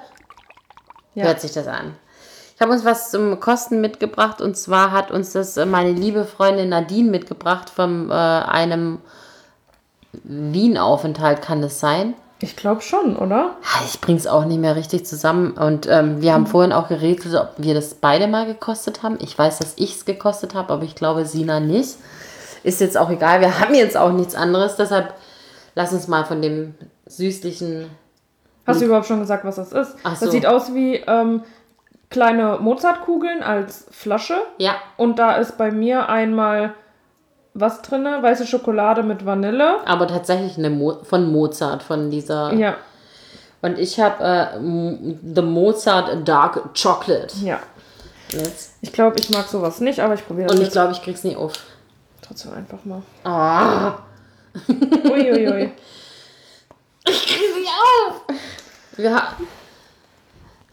Ja. 1.14 1.25
hört 1.25 1.40
sich 1.40 1.52
das 1.52 1.66
an. 1.66 1.94
Ich 2.54 2.61
habe 2.61 2.73
uns 2.73 2.85
was 2.85 3.11
zum 3.11 3.40
Kosten 3.40 3.80
mitgebracht 3.80 4.40
und 4.42 4.56
zwar 4.56 4.92
hat 4.92 5.11
uns 5.11 5.32
das 5.32 5.56
meine 5.56 5.92
liebe 5.92 6.25
Freundin 6.25 6.68
Nadine 6.68 7.11
mitgebracht 7.11 7.71
von 7.71 8.11
äh, 8.11 8.12
einem 8.12 8.99
Wien-Aufenthalt, 10.25 11.42
kann 11.42 11.62
das 11.62 11.81
sein? 11.81 12.14
Ich 12.40 12.57
glaube 12.57 12.81
schon, 12.81 13.16
oder? 13.16 13.52
Ich 13.87 14.00
bring's 14.00 14.26
auch 14.26 14.45
nicht 14.45 14.59
mehr 14.61 14.75
richtig 14.75 15.07
zusammen. 15.07 15.52
Und 15.52 15.87
ähm, 15.88 16.21
wir 16.21 16.33
haben 16.35 16.47
vorhin 16.47 16.73
auch 16.73 16.88
geredet, 16.88 17.33
ob 17.37 17.52
wir 17.59 17.73
das 17.75 17.95
beide 17.95 18.26
mal 18.26 18.47
gekostet 18.47 19.02
haben. 19.04 19.16
Ich 19.21 19.38
weiß, 19.38 19.59
dass 19.61 19.75
ich 19.76 19.95
es 19.97 20.04
gekostet 20.04 20.54
habe, 20.54 20.73
aber 20.73 20.83
ich 20.83 20.97
glaube 20.97 21.25
Sina 21.25 21.61
nicht. 21.61 21.97
Ist 22.64 22.81
jetzt 22.81 22.99
auch 22.99 23.11
egal. 23.11 23.40
Wir 23.40 23.61
haben 23.61 23.75
jetzt 23.75 23.97
auch 23.97 24.11
nichts 24.11 24.35
anderes. 24.35 24.75
Deshalb 24.76 25.14
lass 25.76 25.92
uns 25.92 26.09
mal 26.09 26.25
von 26.25 26.42
dem 26.42 26.75
süßlichen. 27.07 27.87
Hast 28.66 28.81
du 28.81 28.87
überhaupt 28.87 29.07
schon 29.07 29.21
gesagt, 29.21 29.45
was 29.45 29.57
das 29.57 29.73
ist? 29.73 29.95
Ach 30.02 30.11
Das 30.11 30.21
so. 30.21 30.31
sieht 30.31 30.47
aus 30.47 30.75
wie 30.75 30.97
ähm, 30.97 31.42
kleine 32.11 32.59
Mozartkugeln 32.61 33.42
als 33.42 33.87
Flasche. 33.92 34.35
Ja, 34.59 34.75
Und 34.97 35.19
da 35.21 35.37
ist 35.37 35.59
bei 35.59 35.71
mir 35.71 36.09
einmal 36.09 36.75
was 37.54 37.82
drin? 37.82 38.04
Weiße 38.04 38.47
Schokolade 38.47 39.02
mit 39.02 39.25
Vanille. 39.26 39.87
aber 39.87 40.06
tatsächlich 40.09 40.56
eine 40.59 40.71
Mo 40.71 40.99
von 41.02 41.30
Mozart, 41.30 41.82
von 41.82 42.11
dieser. 42.11 42.52
Ja, 42.54 42.76
Und 43.62 43.78
ich 43.78 44.00
habe 44.00 44.25
äh, 44.25 44.47
The 45.35 45.42
Mozart 45.42 46.26
Dark 46.26 46.75
Chocolate. 46.80 47.35
ja. 47.42 47.59
Jetzt. 48.30 48.76
Ich 48.80 48.92
glaube, 48.94 49.16
ich 49.21 49.28
mag 49.28 49.47
sowas 49.47 49.80
nicht, 49.80 50.00
aber 50.00 50.14
ich 50.14 50.26
probiere 50.26 50.47
das 50.49 50.56
Und 50.56 50.62
ich 50.64 50.71
glaube, 50.73 50.92
ich 50.92 51.02
krieg's 51.02 51.23
nie 51.23 51.37
auf. 51.37 51.52
trotzdem 52.23 52.54
einfach 52.54 52.78
mal. 52.87 53.02
Ah. 53.25 53.99
Uiuiui. 55.05 55.70
Ich 57.07 57.26
krieg 57.26 57.55
nicht 57.57 57.68
auf! 57.68 58.22
Wir 58.96 59.22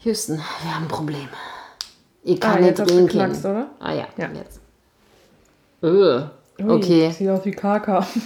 Houston, 0.04 0.36
wir 0.62 0.74
haben 0.74 0.84
ein 0.84 0.88
Problem. 0.88 1.28
Ich 2.22 2.42
Ah, 2.42 2.52
kann 2.54 2.64
jetzt 2.64 2.78
nicht 2.78 2.88
trinken. 2.88 3.06
geknackst, 3.08 3.44
oder? 3.44 3.66
Ah 3.78 3.92
ja, 3.92 4.06
Ja. 4.16 4.28
jetzt. 4.32 4.60
Öh. 5.82 6.22
Ui, 6.62 6.70
Okay. 6.70 7.10
Sieht 7.10 7.28
aus 7.28 7.44
wie 7.44 7.50
Kaka. 7.52 8.06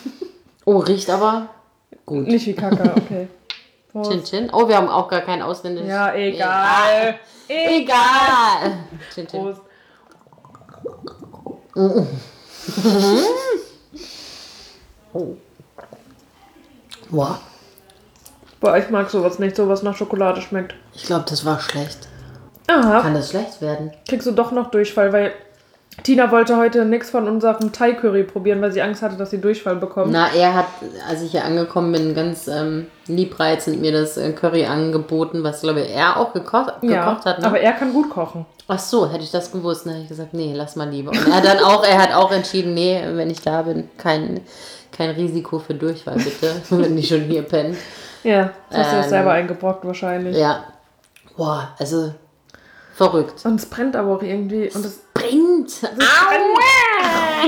Oh, 0.66 0.78
riecht 0.78 1.10
aber 1.10 1.48
gut. 2.06 2.26
nicht 2.26 2.46
wie 2.46 2.54
Kaka, 2.54 2.94
okay. 2.96 3.28
Prost. 3.92 4.10
Chin 4.10 4.24
Chin. 4.24 4.50
Oh, 4.50 4.66
wir 4.66 4.76
haben 4.78 4.88
auch 4.88 5.08
gar 5.08 5.20
kein 5.20 5.42
ausländisches. 5.42 5.90
Ja, 5.90 6.14
egal. 6.14 7.18
Egal. 7.48 8.78
Chin 9.14 9.26
Chin. 9.28 9.40
Prost. 9.42 9.60
Boah, 17.10 17.38
Boah, 18.60 18.78
ich 18.78 18.88
mag 18.90 19.10
sowas 19.10 19.38
nicht, 19.38 19.56
sowas 19.56 19.82
nach 19.82 19.96
Schokolade 19.96 20.40
schmeckt. 20.40 20.74
ich 20.94 21.04
glaube, 21.04 21.26
das 21.28 21.44
war 21.44 21.60
schlecht. 21.60 22.08
Aha, 22.66 23.02
Kann 23.02 23.12
das 23.14 23.30
schlecht 23.30 23.60
werden? 23.60 23.92
kriegst 24.08 24.26
du 24.26 24.32
doch 24.32 24.50
noch 24.52 24.70
Durchfall, 24.70 25.12
weil 25.12 25.32
Tina 26.02 26.30
wollte 26.30 26.56
heute 26.56 26.84
nichts 26.84 27.10
von 27.10 27.28
unserem 27.28 27.72
Thai-Curry 27.72 28.24
probieren, 28.24 28.60
weil 28.60 28.72
sie 28.72 28.82
Angst 28.82 29.00
hatte, 29.02 29.16
dass 29.16 29.30
sie 29.30 29.40
Durchfall 29.40 29.76
bekommt. 29.76 30.10
Na, 30.10 30.28
er 30.34 30.54
hat, 30.54 30.66
als 31.08 31.22
ich 31.22 31.30
hier 31.30 31.44
angekommen 31.44 31.92
bin, 31.92 32.14
ganz 32.14 32.48
ähm, 32.48 32.88
liebreizend 33.06 33.80
mir 33.80 33.92
das 33.92 34.16
äh, 34.16 34.32
Curry 34.32 34.66
angeboten, 34.66 35.44
was, 35.44 35.60
glaube 35.62 35.82
ich, 35.82 35.94
er 35.94 36.16
auch 36.16 36.32
gekocht, 36.32 36.74
ja, 36.82 37.04
gekocht 37.10 37.26
hat. 37.26 37.40
Ne? 37.40 37.46
aber 37.46 37.60
er 37.60 37.72
kann 37.72 37.92
gut 37.92 38.10
kochen. 38.10 38.44
Ach 38.66 38.78
so, 38.78 39.10
hätte 39.10 39.22
ich 39.22 39.30
das 39.30 39.52
gewusst, 39.52 39.86
dann 39.86 39.92
hätte 39.92 40.04
ich 40.04 40.08
gesagt, 40.08 40.34
nee, 40.34 40.52
lass 40.54 40.74
mal 40.74 40.88
lieber. 40.88 41.10
Und 41.10 41.28
er 41.28 41.36
hat 41.36 41.44
dann 41.44 41.58
auch, 41.58 41.84
er 41.84 42.02
hat 42.02 42.12
auch 42.12 42.32
entschieden, 42.32 42.74
nee, 42.74 43.00
wenn 43.12 43.30
ich 43.30 43.40
da 43.40 43.62
bin, 43.62 43.88
kein, 43.96 44.40
kein 44.90 45.10
Risiko 45.10 45.58
für 45.58 45.74
Durchfall, 45.74 46.16
bitte, 46.16 46.56
wenn 46.70 46.98
ich 46.98 47.08
schon 47.08 47.22
hier 47.22 47.42
penne. 47.42 47.76
Ja, 48.24 48.50
das 48.70 48.78
hast 48.78 48.92
du 48.92 48.96
jetzt 48.96 49.04
Ähm, 49.04 49.10
selber 49.10 49.32
eingebrockt 49.32 49.84
wahrscheinlich. 49.84 50.36
Ja. 50.36 50.64
Boah, 51.36 51.74
also 51.78 52.14
verrückt. 52.94 53.44
Und 53.44 53.60
es 53.60 53.66
brennt 53.66 53.96
aber 53.96 54.16
auch 54.16 54.22
irgendwie. 54.22 54.70
Und 54.74 54.84
es 54.84 55.00
Bringt. 55.28 55.72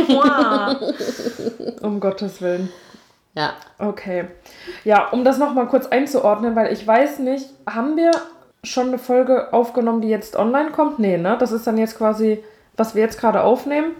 Aua! 0.08 0.76
um 1.82 2.00
Gottes 2.00 2.40
Willen. 2.40 2.70
Ja. 3.34 3.52
Okay. 3.78 4.24
Ja, 4.84 5.08
um 5.10 5.24
das 5.24 5.38
nochmal 5.38 5.66
kurz 5.68 5.86
einzuordnen, 5.86 6.56
weil 6.56 6.72
ich 6.72 6.86
weiß 6.86 7.18
nicht, 7.18 7.46
haben 7.68 7.96
wir 7.96 8.10
schon 8.64 8.88
eine 8.88 8.98
Folge 8.98 9.52
aufgenommen, 9.52 10.00
die 10.00 10.08
jetzt 10.08 10.36
online 10.36 10.70
kommt? 10.70 10.98
Nee, 10.98 11.18
ne? 11.18 11.36
Das 11.38 11.52
ist 11.52 11.66
dann 11.66 11.78
jetzt 11.78 11.98
quasi, 11.98 12.42
was 12.76 12.94
wir 12.94 13.02
jetzt 13.02 13.20
gerade 13.20 13.42
aufnehmen, 13.42 13.92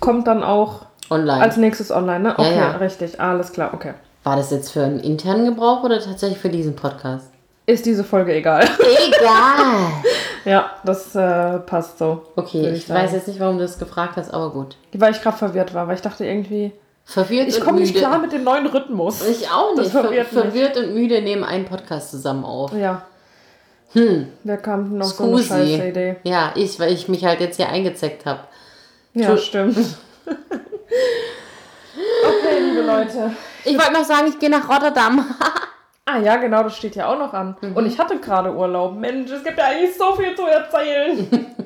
kommt 0.00 0.26
dann 0.26 0.42
auch 0.42 0.86
Online. 1.10 1.42
als 1.42 1.56
nächstes 1.56 1.90
online, 1.90 2.20
ne? 2.20 2.34
Okay, 2.38 2.56
ja. 2.56 2.70
richtig. 2.72 3.20
Alles 3.20 3.52
klar, 3.52 3.74
okay. 3.74 3.92
War 4.24 4.36
das 4.36 4.50
jetzt 4.50 4.72
für 4.72 4.82
einen 4.82 5.00
internen 5.00 5.46
Gebrauch 5.46 5.84
oder 5.84 6.00
tatsächlich 6.00 6.38
für 6.38 6.50
diesen 6.50 6.74
Podcast? 6.74 7.30
Ist 7.66 7.84
diese 7.84 8.04
Folge 8.04 8.34
egal. 8.34 8.64
Egal. 8.64 9.92
ja, 10.48 10.70
das 10.84 11.14
äh, 11.14 11.58
passt 11.60 11.98
so. 11.98 12.22
Okay, 12.36 12.70
ich 12.70 12.86
sagen. 12.86 13.02
weiß 13.02 13.12
jetzt 13.12 13.28
nicht, 13.28 13.40
warum 13.40 13.56
du 13.58 13.62
das 13.62 13.78
gefragt 13.78 14.16
hast, 14.16 14.32
aber 14.32 14.50
gut. 14.50 14.76
Weil 14.94 15.12
ich 15.12 15.22
gerade 15.22 15.36
verwirrt 15.36 15.74
war, 15.74 15.86
weil 15.86 15.96
ich 15.96 16.02
dachte 16.02 16.24
irgendwie, 16.24 16.72
Verwirrt 17.08 17.48
ich 17.48 17.60
komme 17.62 17.80
nicht 17.80 17.96
klar 17.96 18.18
mit 18.18 18.32
dem 18.32 18.44
neuen 18.44 18.66
Rhythmus. 18.66 19.26
Ich 19.26 19.48
auch 19.50 19.74
nicht. 19.74 19.90
Ver 19.90 20.02
verwirrt 20.02 20.28
verwirrt 20.28 20.76
und 20.76 20.92
müde 20.92 21.22
nehmen 21.22 21.42
einen 21.42 21.64
Podcast 21.64 22.10
zusammen 22.10 22.44
auf. 22.44 22.74
Ja. 22.74 23.00
Hm. 23.94 24.28
Wer 24.44 24.58
kam 24.58 24.90
denn 24.90 25.00
auf 25.00 25.08
so 25.08 25.24
eine 25.24 25.38
scheiße 25.38 25.74
Scusi. 25.74 25.88
Idee? 25.88 26.16
Ja, 26.24 26.52
ich, 26.54 26.78
weil 26.78 26.92
ich 26.92 27.08
mich 27.08 27.24
halt 27.24 27.40
jetzt 27.40 27.56
hier 27.56 27.70
eingezeckt 27.70 28.26
habe. 28.26 28.40
Ja, 29.14 29.30
Tu- 29.30 29.38
stimmt. 29.38 29.78
okay, 30.26 30.36
liebe 32.60 32.82
Leute. 32.82 33.32
Ich 33.64 33.78
wollte 33.78 33.92
noch 33.94 34.04
sagen, 34.04 34.26
ich 34.28 34.38
gehe 34.38 34.50
nach 34.50 34.68
Rotterdam. 34.68 35.24
Ah 36.10 36.18
ja, 36.18 36.36
genau, 36.36 36.62
das 36.62 36.76
steht 36.76 36.96
ja 36.96 37.06
auch 37.12 37.18
noch 37.18 37.34
an. 37.34 37.56
Mhm. 37.60 37.76
Und 37.76 37.86
ich 37.86 37.98
hatte 37.98 38.18
gerade 38.18 38.52
Urlaub. 38.54 38.94
Mensch, 38.96 39.30
es 39.30 39.42
gibt 39.44 39.58
ja 39.58 39.64
eigentlich 39.64 39.96
so 39.96 40.14
viel 40.14 40.34
zu 40.34 40.46
erzählen. 40.46 41.28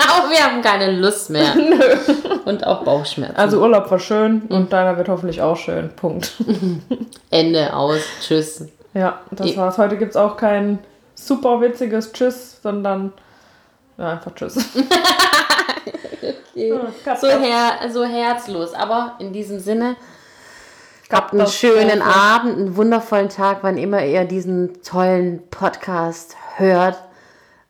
Aber 0.00 0.28
wir 0.30 0.38
haben 0.44 0.60
keine 0.62 0.90
Lust 1.00 1.30
mehr. 1.30 1.54
Und 2.44 2.66
auch 2.66 2.82
Bauchschmerzen. 2.82 3.36
Also 3.36 3.60
Urlaub 3.60 3.88
war 3.90 3.98
schön 4.00 4.42
Mhm. 4.48 4.56
und 4.56 4.72
deiner 4.72 4.96
wird 4.96 5.08
hoffentlich 5.08 5.40
auch 5.40 5.56
schön. 5.56 5.90
Punkt. 5.94 6.32
Ende 7.30 7.72
aus. 7.72 8.00
Tschüss. 8.20 8.66
Ja, 8.94 9.20
das 9.30 9.46
Ich- 9.46 9.56
war's. 9.56 9.78
Heute 9.78 9.96
gibt's 9.96 10.16
auch 10.16 10.36
kein 10.36 10.80
super 11.14 11.60
witziges 11.60 12.12
Tschüss, 12.12 12.60
sondern 12.62 13.12
ja, 13.96 14.10
einfach 14.10 14.34
Tschüss. 14.34 14.56
Oh, 16.56 16.78
Katze. 17.04 17.30
So, 17.30 17.38
her 17.40 17.72
so 17.92 18.04
herzlos. 18.04 18.74
Aber 18.74 19.12
in 19.18 19.32
diesem 19.32 19.60
Sinne, 19.60 19.96
Habt 21.10 21.32
einen 21.32 21.46
schönen 21.46 22.02
Abend, 22.02 22.56
einen 22.56 22.76
wundervollen 22.76 23.28
Tag, 23.28 23.58
wann 23.62 23.78
immer 23.78 24.04
ihr 24.04 24.24
diesen 24.24 24.82
tollen 24.82 25.46
Podcast 25.50 26.36
hört. 26.56 27.00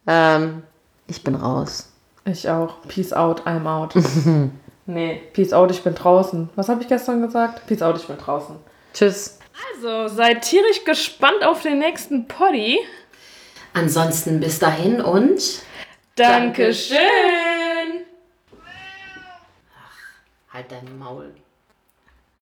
Ähm, 0.06 0.62
ich 1.06 1.22
bin 1.22 1.34
raus. 1.34 1.92
Ich 2.24 2.48
auch. 2.48 2.80
Peace 2.88 3.12
out, 3.12 3.46
I'm 3.46 3.66
out. 3.66 3.94
nee, 4.86 5.22
peace 5.34 5.52
out, 5.52 5.70
ich 5.70 5.82
bin 5.82 5.94
draußen. 5.94 6.48
Was 6.56 6.70
habe 6.70 6.82
ich 6.82 6.88
gestern 6.88 7.20
gesagt? 7.20 7.66
Peace 7.66 7.82
out, 7.82 7.96
ich 7.96 8.06
bin 8.06 8.16
draußen. 8.16 8.56
Tschüss. 8.94 9.38
Also, 9.74 10.08
seid 10.08 10.42
tierisch 10.42 10.84
gespannt 10.84 11.44
auf 11.44 11.60
den 11.62 11.78
nächsten 11.78 12.26
Poddy. 12.28 12.78
Ansonsten 13.74 14.40
bis 14.40 14.58
dahin 14.58 15.02
und 15.02 15.62
Dankeschön. 16.14 16.96
halt 20.52 20.72
dein 20.72 20.98
Maul. 20.98 21.34